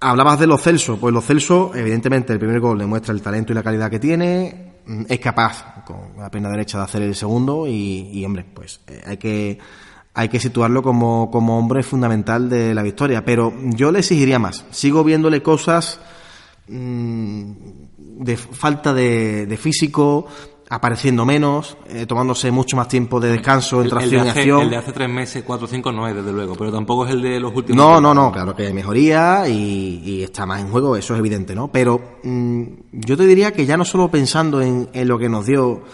[0.00, 3.54] Hablabas de los Celso, pues los Celso, evidentemente el primer gol demuestra el talento y
[3.54, 7.66] la calidad que tiene, mm, es capaz con la pierna derecha de hacer el segundo
[7.66, 9.58] y, y, hombre, pues eh, hay que
[10.18, 14.64] hay que situarlo como, como hombre fundamental de la victoria, pero yo le exigiría más.
[14.72, 16.00] Sigo viéndole cosas
[16.66, 17.52] mm,
[17.96, 20.26] de falta de, de físico,
[20.70, 24.62] apareciendo menos, eh, tomándose mucho más tiempo de descanso entre de acción y acción.
[24.62, 27.12] el de hace tres meses, cuatro o cinco, no es, desde luego, pero tampoco es
[27.12, 27.76] el de los últimos.
[27.76, 31.20] No, no, no, claro que hay mejoría y, y está más en juego, eso es
[31.20, 31.68] evidente, ¿no?
[31.68, 35.46] Pero mm, yo te diría que ya no solo pensando en, en lo que nos
[35.46, 35.84] dio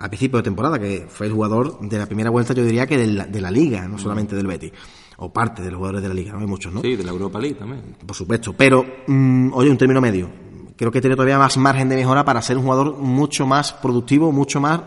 [0.00, 2.96] a principio de temporada, que fue el jugador de la primera vuelta, yo diría que
[2.96, 4.72] de la, de la liga, no solamente del Betis,
[5.18, 6.80] o parte de los jugadores de la liga, no hay muchos, ¿no?
[6.80, 7.96] Sí, de la Europa League también.
[8.06, 10.30] Por supuesto, pero mm, oye, un término medio.
[10.74, 14.32] Creo que tiene todavía más margen de mejora para ser un jugador mucho más productivo,
[14.32, 14.80] mucho más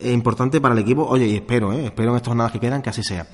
[0.00, 1.06] eh, importante para el equipo.
[1.06, 3.24] Oye, y espero, eh, espero en estas jornadas que quedan que así sea.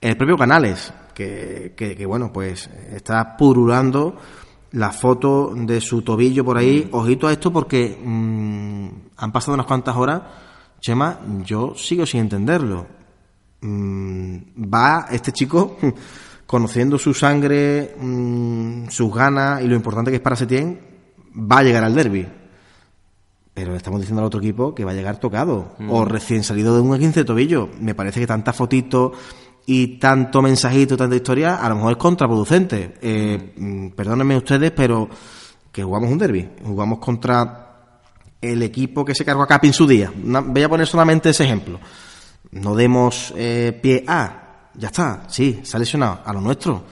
[0.00, 4.16] El propio Canales, que, que, que, bueno, pues está purulando
[4.72, 6.88] la foto de su tobillo por ahí.
[6.92, 10.22] Ojito a esto porque mm, han pasado unas cuantas horas.
[10.84, 12.86] Chema, yo sigo sin entenderlo.
[13.62, 14.36] Mm,
[14.70, 15.78] va este chico
[16.46, 20.78] conociendo su sangre, mmm, sus ganas y lo importante que es para Setién,
[21.34, 22.28] va a llegar al derby.
[23.54, 25.90] Pero le estamos diciendo al otro equipo que va a llegar tocado mm.
[25.90, 27.70] o recién salido de un 15 de tobillo.
[27.80, 29.12] Me parece que tanta fotito
[29.64, 32.96] y tanto mensajito, tanta historia, a lo mejor es contraproducente.
[33.00, 33.88] Eh, mm.
[33.92, 35.08] Perdónenme ustedes, pero
[35.72, 36.46] que jugamos un derby.
[36.62, 37.73] Jugamos contra
[38.52, 40.12] el equipo que se cargó a Capi en su día.
[40.24, 41.80] Una, voy a poner solamente ese ejemplo.
[42.52, 44.70] No demos eh, pie a.
[44.74, 46.20] Ya está, sí, se ha lesionado.
[46.24, 46.84] A lo nuestro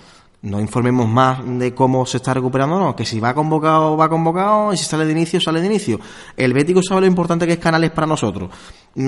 [0.43, 4.09] no informemos más de cómo se está recuperando o no, que si va convocado, va
[4.09, 6.01] convocado, y si sale de inicio, sale de inicio.
[6.37, 8.51] El Bético sabe lo importante que es Canales para nosotros.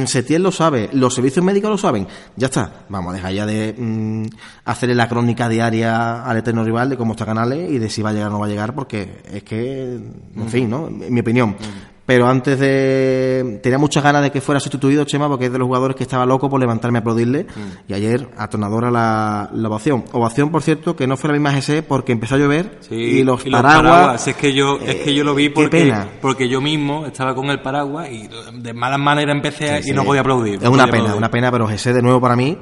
[0.06, 2.06] Setién lo sabe, los servicios médicos lo saben.
[2.36, 4.26] Ya está, vamos a dejar ya de mmm,
[4.64, 8.10] hacerle la crónica diaria al eterno rival de cómo está Canales y de si va
[8.10, 10.86] a llegar o no va a llegar, porque es que, en fin, ¿no?
[10.86, 11.56] En mi opinión.
[12.06, 13.60] Pero antes de.
[13.62, 16.26] Tenía muchas ganas de que fuera sustituido Chema, porque es de los jugadores que estaba
[16.26, 17.44] loco por levantarme a aplaudirle.
[17.44, 17.90] Mm.
[17.92, 20.04] Y ayer, atonadora la, la, ovación.
[20.12, 22.76] Ovación, por cierto, que no fue la misma GC porque empezó a llover.
[22.80, 23.82] Sí, y los y paraguas.
[23.82, 24.28] Los paraguas.
[24.28, 26.08] Es, que yo, es que yo lo vi Eh, porque, pena.
[26.20, 28.28] porque yo mismo estaba con el paraguas y
[28.60, 29.92] de malas maneras empecé Sí, y sí.
[29.94, 30.56] no podía aplaudir.
[30.56, 31.16] Es no una pena, aplaudir.
[31.18, 32.58] una pena, pero GC de nuevo para mí,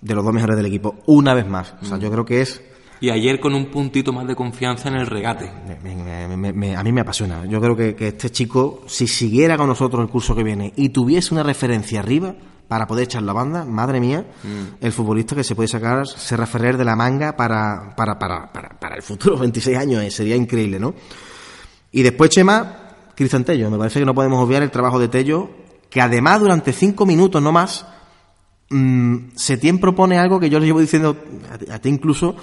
[0.00, 1.74] de los dos mejores del equipo, una vez más.
[1.82, 2.62] O sea, yo creo que es.
[3.04, 5.50] Y ayer con un puntito más de confianza en el regate.
[5.82, 7.44] Me, me, me, me, a mí me apasiona.
[7.44, 10.88] Yo creo que, que, este chico, si siguiera con nosotros el curso que viene y
[10.88, 12.34] tuviese una referencia arriba
[12.66, 14.82] para poder echar la banda, madre mía, mm.
[14.82, 18.70] el futbolista que se puede sacar Serra Ferrer de la manga para, para, para, para,
[18.70, 20.94] para el futuro, 26 años, eh, sería increíble, ¿no?
[21.92, 23.70] Y después, Chema, Cristian Tello.
[23.70, 25.50] Me parece que no podemos obviar el trabajo de Tello,
[25.90, 27.84] que además durante cinco minutos no más,
[28.70, 31.18] mmm, Setién propone algo que yo le llevo diciendo
[31.70, 32.36] a ti incluso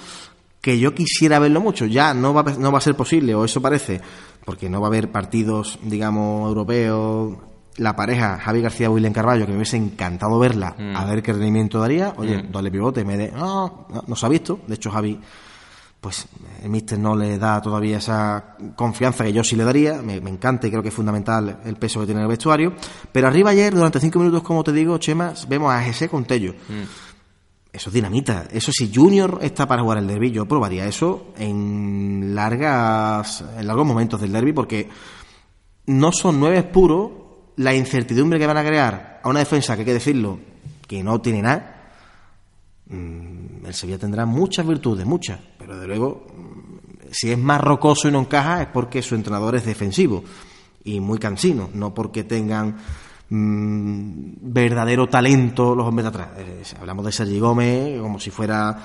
[0.62, 1.84] que yo quisiera verlo mucho.
[1.84, 4.00] Ya no va, no va a ser posible, o eso parece,
[4.46, 7.36] porque no va a haber partidos, digamos, europeos.
[7.76, 10.94] La pareja Javi García William Carballo, que me hubiese encantado verla, mm.
[10.94, 12.14] a ver qué rendimiento daría.
[12.16, 12.52] Oye, mm.
[12.52, 13.32] doble pivote, me de.
[13.32, 14.60] No, no, no, se ha visto.
[14.66, 15.18] De hecho, Javi,
[15.98, 16.26] pues
[16.62, 20.02] el míster no le da todavía esa confianza que yo sí le daría.
[20.02, 22.74] Me, me, encanta y creo que es fundamental el peso que tiene el vestuario.
[23.10, 26.52] Pero arriba ayer, durante cinco minutos, como te digo, Chema, vemos a Jesse con Tello.
[26.52, 27.11] Mm.
[27.72, 28.48] Eso es dinamita.
[28.50, 33.86] Eso si Junior está para jugar el derby, yo probaría eso en largas, en largos
[33.86, 34.88] momentos del derby, porque
[35.86, 37.10] no son nueve puros.
[37.56, 40.38] La incertidumbre que van a crear a una defensa, que hay que decirlo,
[40.86, 41.92] que no tiene nada.
[42.86, 46.26] Mmm, el Sevilla tendrá muchas virtudes, muchas, pero de luego,
[47.10, 50.24] si es más rocoso y no encaja, es porque su entrenador es defensivo
[50.84, 52.76] y muy cansino, no porque tengan
[53.32, 56.28] mmm, verdadero talento los hombres de atrás.
[56.36, 58.78] Eh, hablamos de Sergi Gómez como si fuera,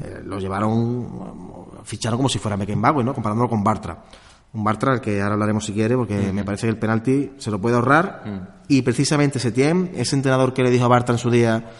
[0.00, 3.14] eh, lo llevaron, ficharon como si fuera Meckenbauer, ¿no?
[3.14, 4.04] comparándolo con Bartra.
[4.52, 7.50] Un Bartra al que ahora hablaremos si quiere, porque me parece que el penalti se
[7.50, 8.22] lo puede ahorrar.
[8.24, 8.48] -huh.
[8.68, 11.72] Y precisamente Setién, ese entrenador que le dijo a Bartra en su día,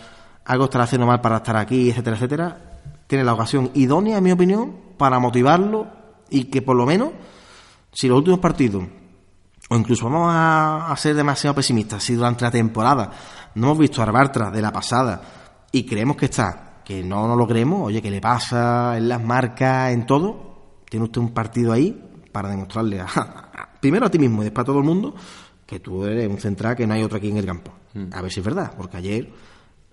[0.44, 2.58] algo estará haciendo mal para estar aquí, etcétera, etcétera,
[3.06, 5.86] tiene la ocasión idónea, en mi opinión, para motivarlo
[6.30, 7.10] y que por lo menos,
[7.92, 8.84] si los últimos partidos,
[9.68, 13.10] o incluso vamos a, ser demasiado pesimistas, si durante la temporada
[13.54, 15.22] no hemos visto a Bartra de la pasada
[15.72, 19.22] y creemos que está, que no, no lo creemos, oye, que le pasa en las
[19.22, 22.00] marcas, en todo, tiene usted un partido ahí
[22.30, 23.02] para demostrarle
[23.80, 25.14] primero a ti mismo y después a todo el mundo
[25.66, 27.72] que tú eres un central que no hay otro aquí en el campo.
[27.94, 28.08] Mm.
[28.12, 29.32] A ver si es verdad, porque ayer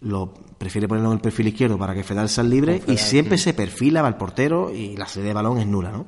[0.01, 3.53] lo prefiere ponerlo en el perfil izquierdo para que Fedal sea libre y siempre se
[3.53, 6.07] perfila, va al portero y la sede de balón es nula, ¿no?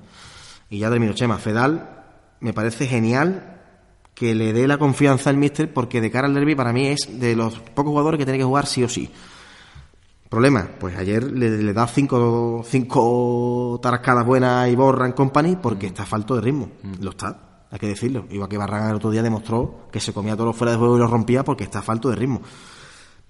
[0.69, 2.02] Y ya termino, Chema, Fedal
[2.43, 3.61] me parece genial
[4.13, 7.19] que le dé la confianza al míster porque de cara al derby para mí es
[7.19, 9.09] de los pocos jugadores que tiene que jugar sí o sí.
[10.29, 16.05] Problema, pues ayer le, da cinco, cinco tarascadas buenas y borra en company porque está
[16.05, 16.69] falto de ritmo.
[16.81, 17.03] Mm.
[17.03, 18.25] Lo está, hay que decirlo.
[18.29, 20.97] Igual que Barran el otro día demostró que se comía todos los fuera de juego
[20.97, 22.41] y los rompía porque está falto de ritmo.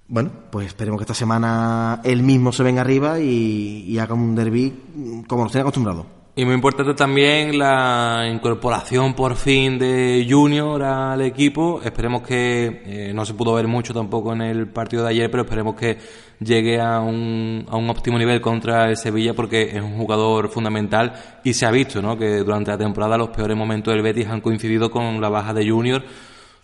[0.08, 5.22] Bueno, pues esperemos que esta semana él mismo se venga arriba y, haga un derby
[5.28, 6.23] como nos tiene acostumbrado.
[6.36, 11.80] Y muy importante también la incorporación por fin de Junior al equipo.
[11.80, 15.44] Esperemos que eh, no se pudo ver mucho tampoco en el partido de ayer, pero
[15.44, 15.96] esperemos que
[16.40, 21.12] llegue a un, a un óptimo nivel contra el Sevilla porque es un jugador fundamental
[21.44, 22.18] y se ha visto ¿no?
[22.18, 25.70] que durante la temporada los peores momentos del Betis han coincidido con la baja de
[25.70, 26.02] Junior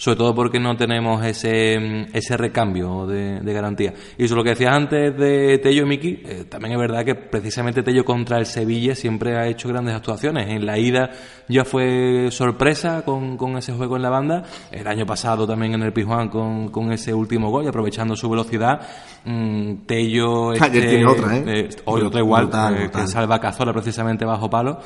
[0.00, 3.92] sobre todo porque no tenemos ese, ese recambio de, garantía.
[4.16, 7.14] Y eso lo que decías antes de Tello y Miki, eh, también es verdad que
[7.14, 10.48] precisamente Tello contra el Sevilla siempre ha hecho grandes actuaciones.
[10.48, 11.10] En la ida
[11.48, 15.82] ya fue sorpresa con, con ese juego en la banda, el año pasado también en
[15.82, 18.80] el Pijuán con, con ese último gol, y aprovechando su velocidad.
[19.26, 20.54] Mm, Tello...
[20.70, 21.44] Este, tiene otra, ¿eh?
[21.46, 24.78] eh otra igual, eh, que salva Cazorla precisamente bajo palo.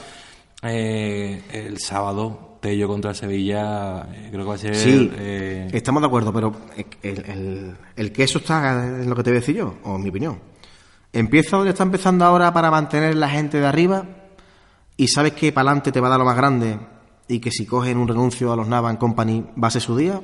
[0.63, 4.75] el sábado Tello contra Sevilla, eh, creo que va a ser.
[4.75, 6.51] Sí, eh, estamos de acuerdo, pero
[7.03, 10.41] el, queso está en lo que te voy a decir yo, o en mi opinión.
[11.13, 14.07] Empieza donde está empezando ahora para mantener la gente de arriba
[14.97, 16.79] y sabes que para adelante te va a dar lo más grande
[17.29, 20.23] y que si cogen un renuncio a los Navan Company va a ser su día,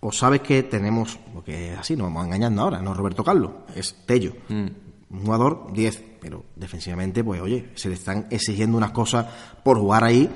[0.00, 4.34] o sabes que tenemos, porque así nos vamos engañando ahora, no Roberto Carlos, es Tello.
[4.50, 4.66] Mm.
[5.10, 9.24] Un jugador 10, pero defensivamente, pues oye, se le están exigiendo unas cosas
[9.64, 10.28] por jugar ahí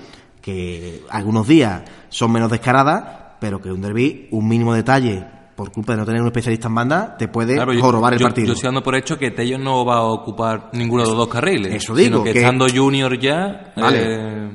[0.42, 3.04] que algunos días son menos descaradas,
[3.40, 5.24] pero que un derby, un mínimo detalle
[5.54, 8.48] por culpa de no tener un especialista en banda, te puede jorobar el partido.
[8.48, 11.28] Yo estoy dando por hecho que Tello no va a ocupar ninguno de los dos
[11.28, 11.74] carriles.
[11.74, 12.18] Eso digo.
[12.18, 13.72] Sino que, estando Junior ya.
[13.76, 14.50] Eh,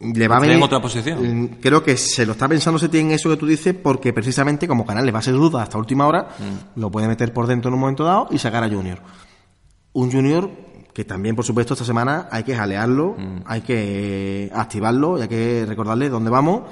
[0.00, 1.58] le va a venir, en otra posición.
[1.60, 4.86] Creo que se lo está pensando se tiene eso que tú dices, porque precisamente como
[4.86, 6.80] canal le va a ser duda hasta última hora, mm.
[6.80, 9.00] lo puede meter por dentro en un momento dado y sacar a Junior.
[9.92, 10.50] Un Junior
[10.96, 13.42] que también, por supuesto, esta semana hay que jalearlo, mm.
[13.44, 16.62] hay que activarlo y hay que recordarle dónde vamos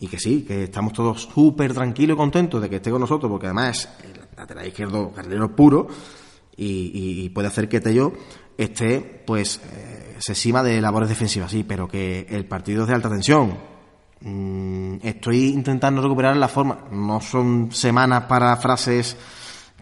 [0.00, 3.30] y que sí, que estamos todos súper tranquilos y contentos de que esté con nosotros,
[3.30, 5.86] porque además es el lateral izquierdo carrilero puro
[6.56, 8.14] y, puede hacer que Tello
[8.56, 12.94] esté, pues, eh, se cima de labores defensivas, sí, pero que el partido es de
[12.94, 13.54] alta tensión.
[14.22, 16.86] Mm, estoy intentando recuperar la forma.
[16.90, 19.14] No son semanas para frases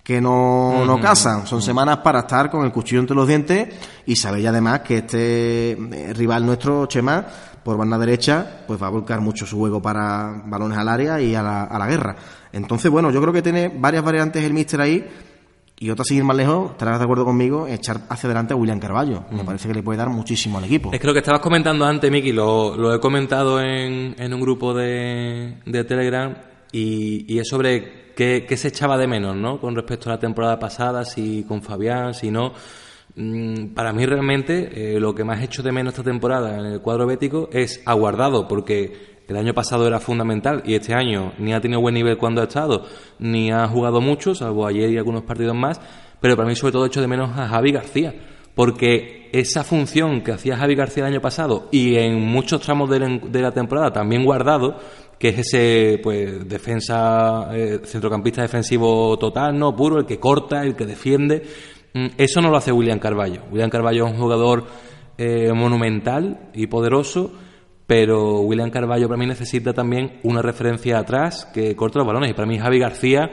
[0.07, 1.49] que no, no casan.
[1.49, 3.75] Son semanas para estar con el cuchillo entre los dientes
[4.07, 7.27] y sabéis además que este eh, rival nuestro, Chema,
[7.64, 11.35] por banda derecha, pues va a volcar mucho su juego para balones al área y
[11.35, 12.14] a la, a la guerra.
[12.53, 15.05] Entonces, bueno, yo creo que tiene varias variantes el míster ahí
[15.77, 19.25] y otra seguir más lejos, estarás de acuerdo conmigo, echar hacia adelante a William Carballo.
[19.33, 20.92] Me parece que le puede dar muchísimo al equipo.
[20.92, 24.40] Es que lo que estabas comentando antes, Miki, lo, lo he comentado en, en un
[24.40, 26.33] grupo de, de Telegram
[26.71, 29.61] y, y es sobre ¿Qué, se echaba de menos, ¿no?
[29.61, 32.55] Con respecto a la temporada pasada, si con Fabián, si no.
[33.14, 36.64] Mm, para mí realmente eh, lo que más he hecho de menos esta temporada en
[36.64, 41.52] el cuadro bético es aguardado, porque el año pasado era fundamental y este año ni
[41.52, 42.87] ha tenido buen nivel cuando ha estado,
[43.18, 45.79] ni ha jugado mucho, salvo ayer y algunos partidos más,
[46.18, 48.14] pero para mí sobre todo he hecho de menos a Javi García,
[48.55, 53.42] porque esa función que hacía Javi García el año pasado y en muchos tramos de
[53.42, 54.79] la temporada también guardado,
[55.18, 60.76] que es ese pues defensa eh, centrocampista defensivo total, no puro, el que corta, el
[60.76, 61.42] que defiende.
[61.94, 63.42] Mm, eso no lo hace William Carballo.
[63.50, 64.66] William Carballo es un jugador
[65.16, 67.33] eh, monumental y poderoso,
[67.87, 72.31] pero William Carballo para mí necesita también una referencia atrás que corte los balones.
[72.31, 73.31] Y para mí Javi García,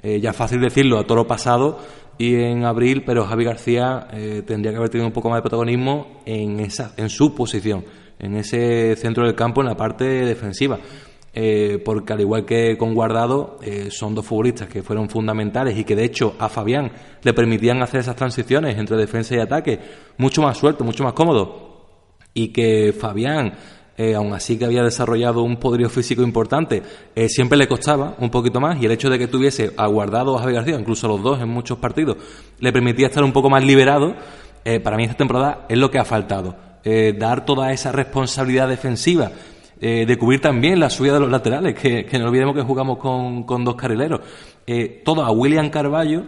[0.00, 1.78] eh, ya fácil decirlo a toro pasado
[2.16, 4.08] y en abril, pero Javi García
[4.44, 7.84] tendría que haber tenido un poco más de protagonismo en esa, en su posición,
[8.18, 10.80] en ese centro del campo, en la parte defensiva.
[11.40, 15.84] Eh, porque al igual que con Guardado, eh, son dos futbolistas que fueron fundamentales y
[15.84, 16.90] que de hecho a Fabián
[17.22, 19.78] le permitían hacer esas transiciones entre defensa y ataque
[20.16, 21.86] mucho más suelto, mucho más cómodo.
[22.34, 23.52] Y que Fabián
[23.96, 26.82] eh, aún así que había desarrollado un poderío físico importante,
[27.14, 30.40] eh, siempre le costaba un poquito más y el hecho de que tuviese aguardado a
[30.40, 32.16] Javi García, incluso los dos en muchos partidos,
[32.58, 34.16] le permitía estar un poco más liberado.
[34.82, 36.56] Para mí esta temporada es lo que ha faltado,
[37.16, 39.30] dar toda esa responsabilidad defensiva.
[39.80, 43.64] De cubrir también la subida de los laterales, que, no olvidemos que jugamos con, con
[43.64, 44.20] dos carrileros.
[45.04, 46.24] todo a William Carballo,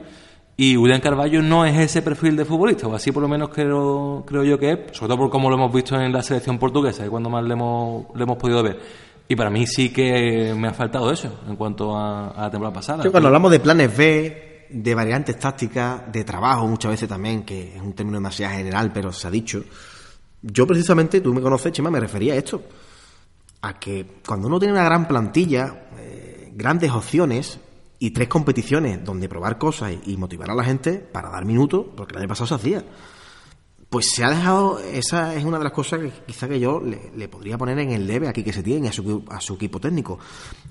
[0.61, 4.25] y William Carballo no es ese perfil de futbolista, o así por lo menos creo,
[4.27, 7.07] creo yo que es, sobre todo por cómo lo hemos visto en la selección portuguesa,
[7.07, 8.79] y cuando más le hemos, le hemos podido ver.
[9.27, 13.11] Y para mí sí que me ha faltado eso en cuanto a, la temporada pasada.
[13.11, 17.81] cuando hablamos de planes B, de variantes tácticas, de trabajo muchas veces también, que es
[17.81, 19.65] un término demasiado general, pero se ha dicho.
[20.43, 22.61] Yo precisamente, tú me conoces, Chema, me refería a esto.
[23.63, 27.61] A que cuando uno tiene una gran plantilla, eh, grandes opciones,
[28.03, 32.15] y tres competiciones donde probar cosas y motivar a la gente para dar minutos, porque
[32.15, 32.85] el año pasado se hacía.
[33.91, 37.29] Pues se ha dejado, esa es una de las cosas que quizá que yo le,
[37.29, 40.19] podría poner en el debe aquí que se tiene a su, a su equipo técnico.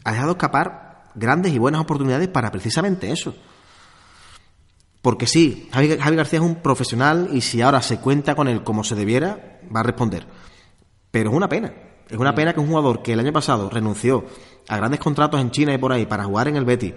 [0.03, 3.35] Ha dejado escapar grandes y buenas oportunidades para precisamente eso.
[5.03, 8.83] Porque sí, Javi, García es un profesional y si ahora se cuenta con él como
[8.83, 10.25] se debiera, va a responder.
[11.11, 11.73] Pero es una pena.
[12.09, 14.25] Es una pena que un jugador que el año pasado renunció
[14.67, 16.93] a grandes contratos en China y por ahí para jugar en el Betis,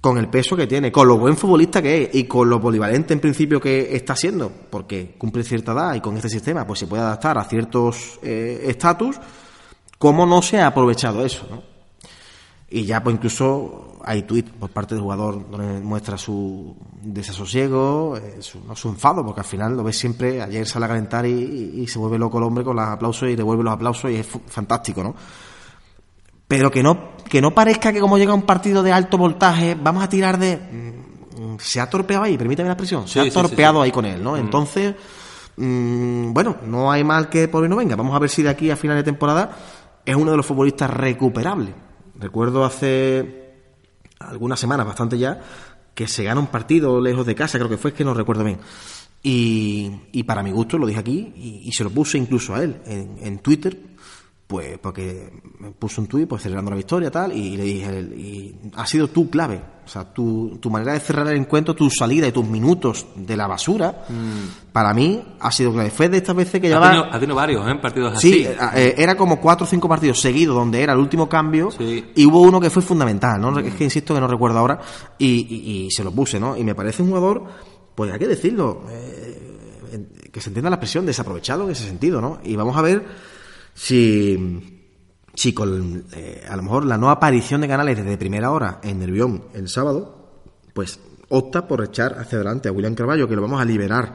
[0.00, 3.14] con el peso que tiene, con lo buen futbolista que es y con lo polivalente
[3.14, 6.86] en principio que está siendo, porque cumple cierta edad y con este sistema pues se
[6.86, 9.16] puede adaptar a ciertos eh, estatus,
[9.98, 11.46] ¿cómo no se ha aprovechado eso?
[11.50, 11.75] ¿no?
[12.68, 18.36] Y ya pues incluso hay tuit por parte del jugador donde muestra su desasosiego, eh,
[18.40, 21.86] su, su, enfado, porque al final lo ves siempre, ayer sale a calentar y, y,
[21.86, 25.02] se vuelve loco el hombre con los aplausos y devuelve los aplausos y es fantástico,
[25.02, 25.14] ¿no?
[26.48, 30.02] pero que no, que no parezca que como llega un partido de alto voltaje, vamos
[30.02, 30.56] a tirar de...
[30.56, 34.32] Mm, se ha torpeado ahí, permítame la expresión, se ha torpeado ahí con él, ¿no?
[34.32, 34.36] Mm.
[34.36, 34.94] Entonces,
[35.56, 37.96] mm, bueno, no hay mal que por hoy no venga.
[37.96, 39.50] Vamos a ver si de aquí a final de temporada
[40.04, 41.74] es uno de los futbolistas recuperables.
[42.18, 43.54] Recuerdo hace
[44.18, 45.40] algunas semanas, bastante ya,
[45.94, 48.44] que se gana un partido lejos de casa, creo que fue, es que no recuerdo
[48.44, 48.58] bien.
[49.22, 52.80] Y, y para mi gusto, lo dije aquí, y, se lo puse incluso a él
[52.86, 53.76] en, en Twitter,
[54.46, 58.54] pues porque me puso un tuit pues celebrando la victoria tal y le dije y
[58.76, 62.28] ha sido tu clave o sea tu, tu manera de cerrar el encuentro tu salida
[62.28, 64.72] y tus minutos de la basura mm.
[64.72, 65.90] para mí ha sido clave.
[65.90, 67.74] Fue de estas veces que llevaba ha tenido, varios ¿eh?
[67.82, 68.32] partidos así.
[68.32, 72.24] sí eh, era como cuatro o cinco partidos seguidos donde era el último cambio y
[72.24, 74.78] hubo uno que fue fundamental no es que insisto que no recuerdo ahora
[75.18, 77.44] y, y, se lo puse no y me parece un jugador
[77.96, 82.38] pues hay que decirlo eh, que se entienda la expresión desaprovechado en ese sentido no
[82.44, 83.35] y vamos a ver
[83.76, 84.88] si,
[85.34, 88.98] si con eh, a lo mejor la no aparición de canales desde primera hora en
[88.98, 90.98] Nervión el sábado, pues
[91.28, 94.14] opta por echar hacia adelante a William Carballo, que lo vamos a liberar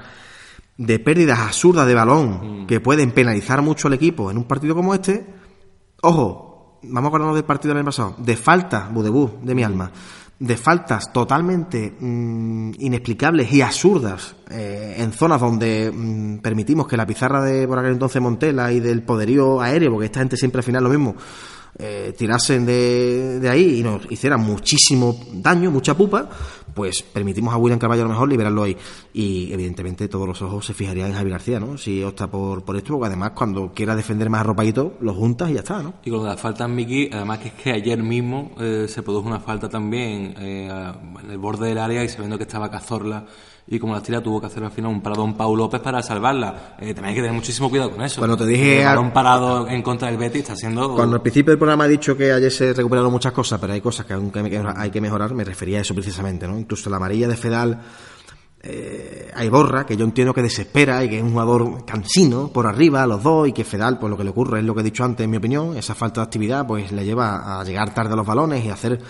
[0.77, 2.67] de pérdidas absurdas de balón mm.
[2.67, 5.27] que pueden penalizar mucho al equipo en un partido como este.
[6.01, 9.91] Ojo, vamos a acordarnos del partido del año pasado, de falta, Budebú, de mi alma,
[10.41, 17.05] de faltas totalmente mm, inexplicables y absurdas eh, en zonas donde mm, permitimos que la
[17.05, 20.63] pizarra de por aquel entonces Montela y del poderío aéreo, porque esta gente siempre al
[20.63, 21.15] final lo mismo,
[21.77, 26.27] eh, tirasen de, de, ahí y nos hicieran muchísimo daño, mucha pupa,
[26.73, 28.77] pues permitimos a William Carvalho a lo mejor liberarlo ahí.
[29.13, 31.77] Y evidentemente todos los ojos se fijarían en Javi García, ¿no?
[31.77, 35.53] Si opta por, por esto, porque además cuando quiera defender más arropadito, lo juntas y
[35.53, 35.93] ya está, ¿no?
[36.03, 39.27] Y con la falta en Miki, además que es que ayer mismo eh, se produjo
[39.27, 40.69] una falta también eh,
[41.23, 43.25] en el borde del área y sabiendo que estaba Cazorla
[43.67, 46.75] y como la tira tuvo que hacer al final un parado Pau López para salvarla.
[46.79, 48.19] Eh, también hay que tener muchísimo cuidado con eso.
[48.19, 48.85] Cuando te dije...
[48.97, 50.93] Un parado en contra del Betis está siendo...
[50.95, 53.81] Cuando al principio del programa he dicho que ayer se recuperaron muchas cosas, pero hay
[53.81, 54.31] cosas que aún
[54.75, 56.57] hay que mejorar, me refería a eso precisamente, ¿no?
[56.57, 57.81] Incluso la amarilla de Fedal...
[58.63, 62.67] Eh, hay Borra, que yo entiendo que desespera y que es un jugador cansino por
[62.67, 64.83] arriba, los dos, y que Fedal, pues lo que le ocurre es lo que he
[64.83, 68.13] dicho antes, en mi opinión, esa falta de actividad, pues le lleva a llegar tarde
[68.13, 69.01] a los balones y hacer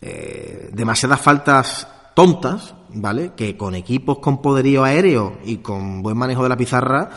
[0.00, 1.86] eh, demasiadas faltas
[2.18, 3.30] tontas, ¿vale?
[3.36, 7.10] Que con equipos con poderío aéreo y con buen manejo de la pizarra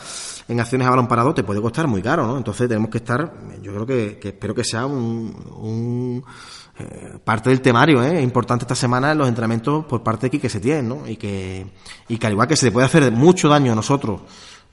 [0.48, 2.38] en acciones a balón parado te puede costar muy caro, ¿no?
[2.38, 3.34] Entonces tenemos que estar,
[3.64, 6.24] yo creo que, espero que sea un,
[6.78, 8.22] eh, parte del temario, ¿eh?
[8.22, 11.08] importante esta semana los entrenamientos por parte de se tiene, ¿no?
[11.08, 11.66] Y que,
[12.08, 14.22] y que al igual que se le puede hacer mucho daño a nosotros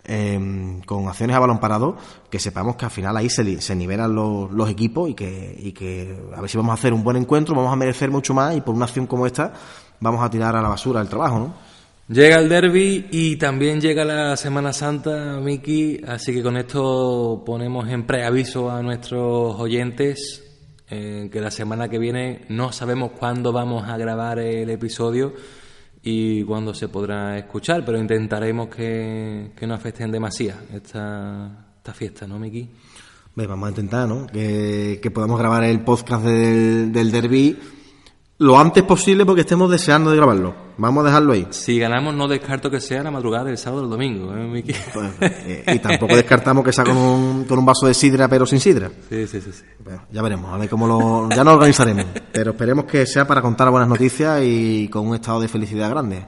[0.05, 1.97] em, con acciones a balón parado,
[2.29, 5.73] que sepamos que al final ahí se, se nivelan los, los, equipos y que, y
[5.73, 8.55] que a ver si vamos a hacer un buen encuentro, vamos a merecer mucho más
[8.55, 9.55] y por una acción como esta
[10.01, 11.69] vamos a tirar a la basura el trabajo, ¿no?
[12.09, 17.87] Llega el derby y también llega la Semana Santa, Miki, así que con esto ponemos
[17.91, 20.43] en preaviso a nuestros oyentes
[20.89, 25.35] eh, que la semana que viene no sabemos cuándo vamos a grabar el episodio
[26.03, 32.39] y cuándo se podrá escuchar, pero intentaremos que, no afecten demasiado esta, esta fiesta, ¿no,
[32.39, 32.71] Miki?
[33.35, 34.27] vamos a intentar, ¿no?
[34.27, 37.59] Que, que podamos grabar el podcast del, del derby
[38.39, 40.55] lo antes posible porque estemos deseando de grabarlo.
[40.77, 41.47] Vamos a dejarlo ahí.
[41.51, 44.73] Si ganamos, no descarto que sea la madrugada del sábado o del domingo, ¿eh, Miki?
[44.95, 48.47] Pues, eh, y tampoco descartamos que sea con un, con un vaso de sidra, pero
[48.47, 48.91] sin sidra.
[49.09, 49.53] Sí, sí, sí.
[49.53, 49.65] sí.
[49.83, 51.29] Bueno, ya veremos, a ver cómo lo.
[51.31, 52.07] Ya nos organizaremos.
[52.33, 56.27] Pero esperemos que sea para contar buenas noticias y con un estado de felicidad grande.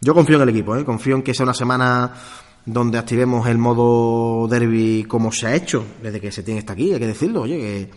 [0.00, 0.84] Yo confío en el equipo, ¿eh?
[0.84, 2.14] confío en que sea una semana
[2.64, 6.92] donde activemos el modo derby como se ha hecho desde que se tiene está aquí,
[6.92, 7.90] hay que decirlo, oye, que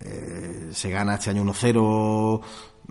[0.00, 2.40] eh, se gana este año 1-0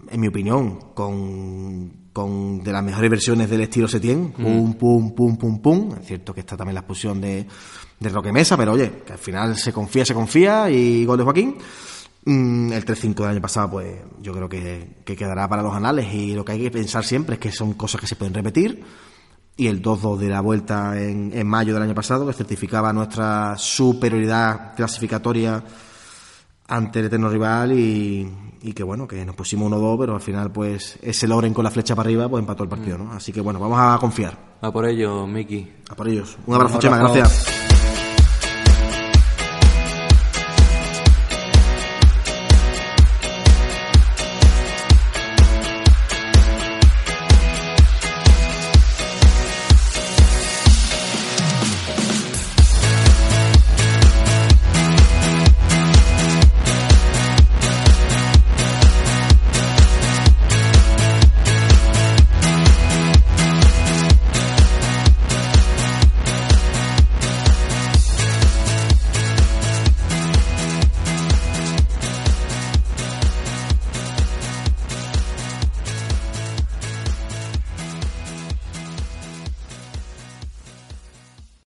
[0.10, 4.44] en mi opinión, con, con de las mejores versiones del estilo Setien, mm.
[4.44, 5.94] pum, pum, pum, pum, pum.
[6.00, 7.46] Es cierto que está también la expulsión de,
[8.00, 11.24] de Roque Mesa, pero oye, que al final se confía, se confía y gol de
[11.24, 11.58] Joaquín.
[12.26, 16.14] Mm, el 3-5 del año pasado, pues yo creo que, que, quedará para los anales
[16.14, 18.84] y lo que hay que pensar siempre es que son cosas que se pueden repetir.
[19.58, 23.56] Y el 2-2 de la vuelta en, en mayo del año pasado, que certificaba nuestra
[23.58, 25.64] superioridad clasificatoria
[26.72, 30.52] ante el eterno rival y, y que bueno, que nos pusimos 1-2, pero al final
[30.52, 33.12] pues ese Loren con la flecha para arriba pues empató el partido, ¿no?
[33.12, 34.38] Así que bueno, vamos a confiar.
[34.62, 35.68] A por ellos, Miki.
[35.90, 36.38] A por ellos.
[36.46, 37.71] Un abrazo, Chema, gracias.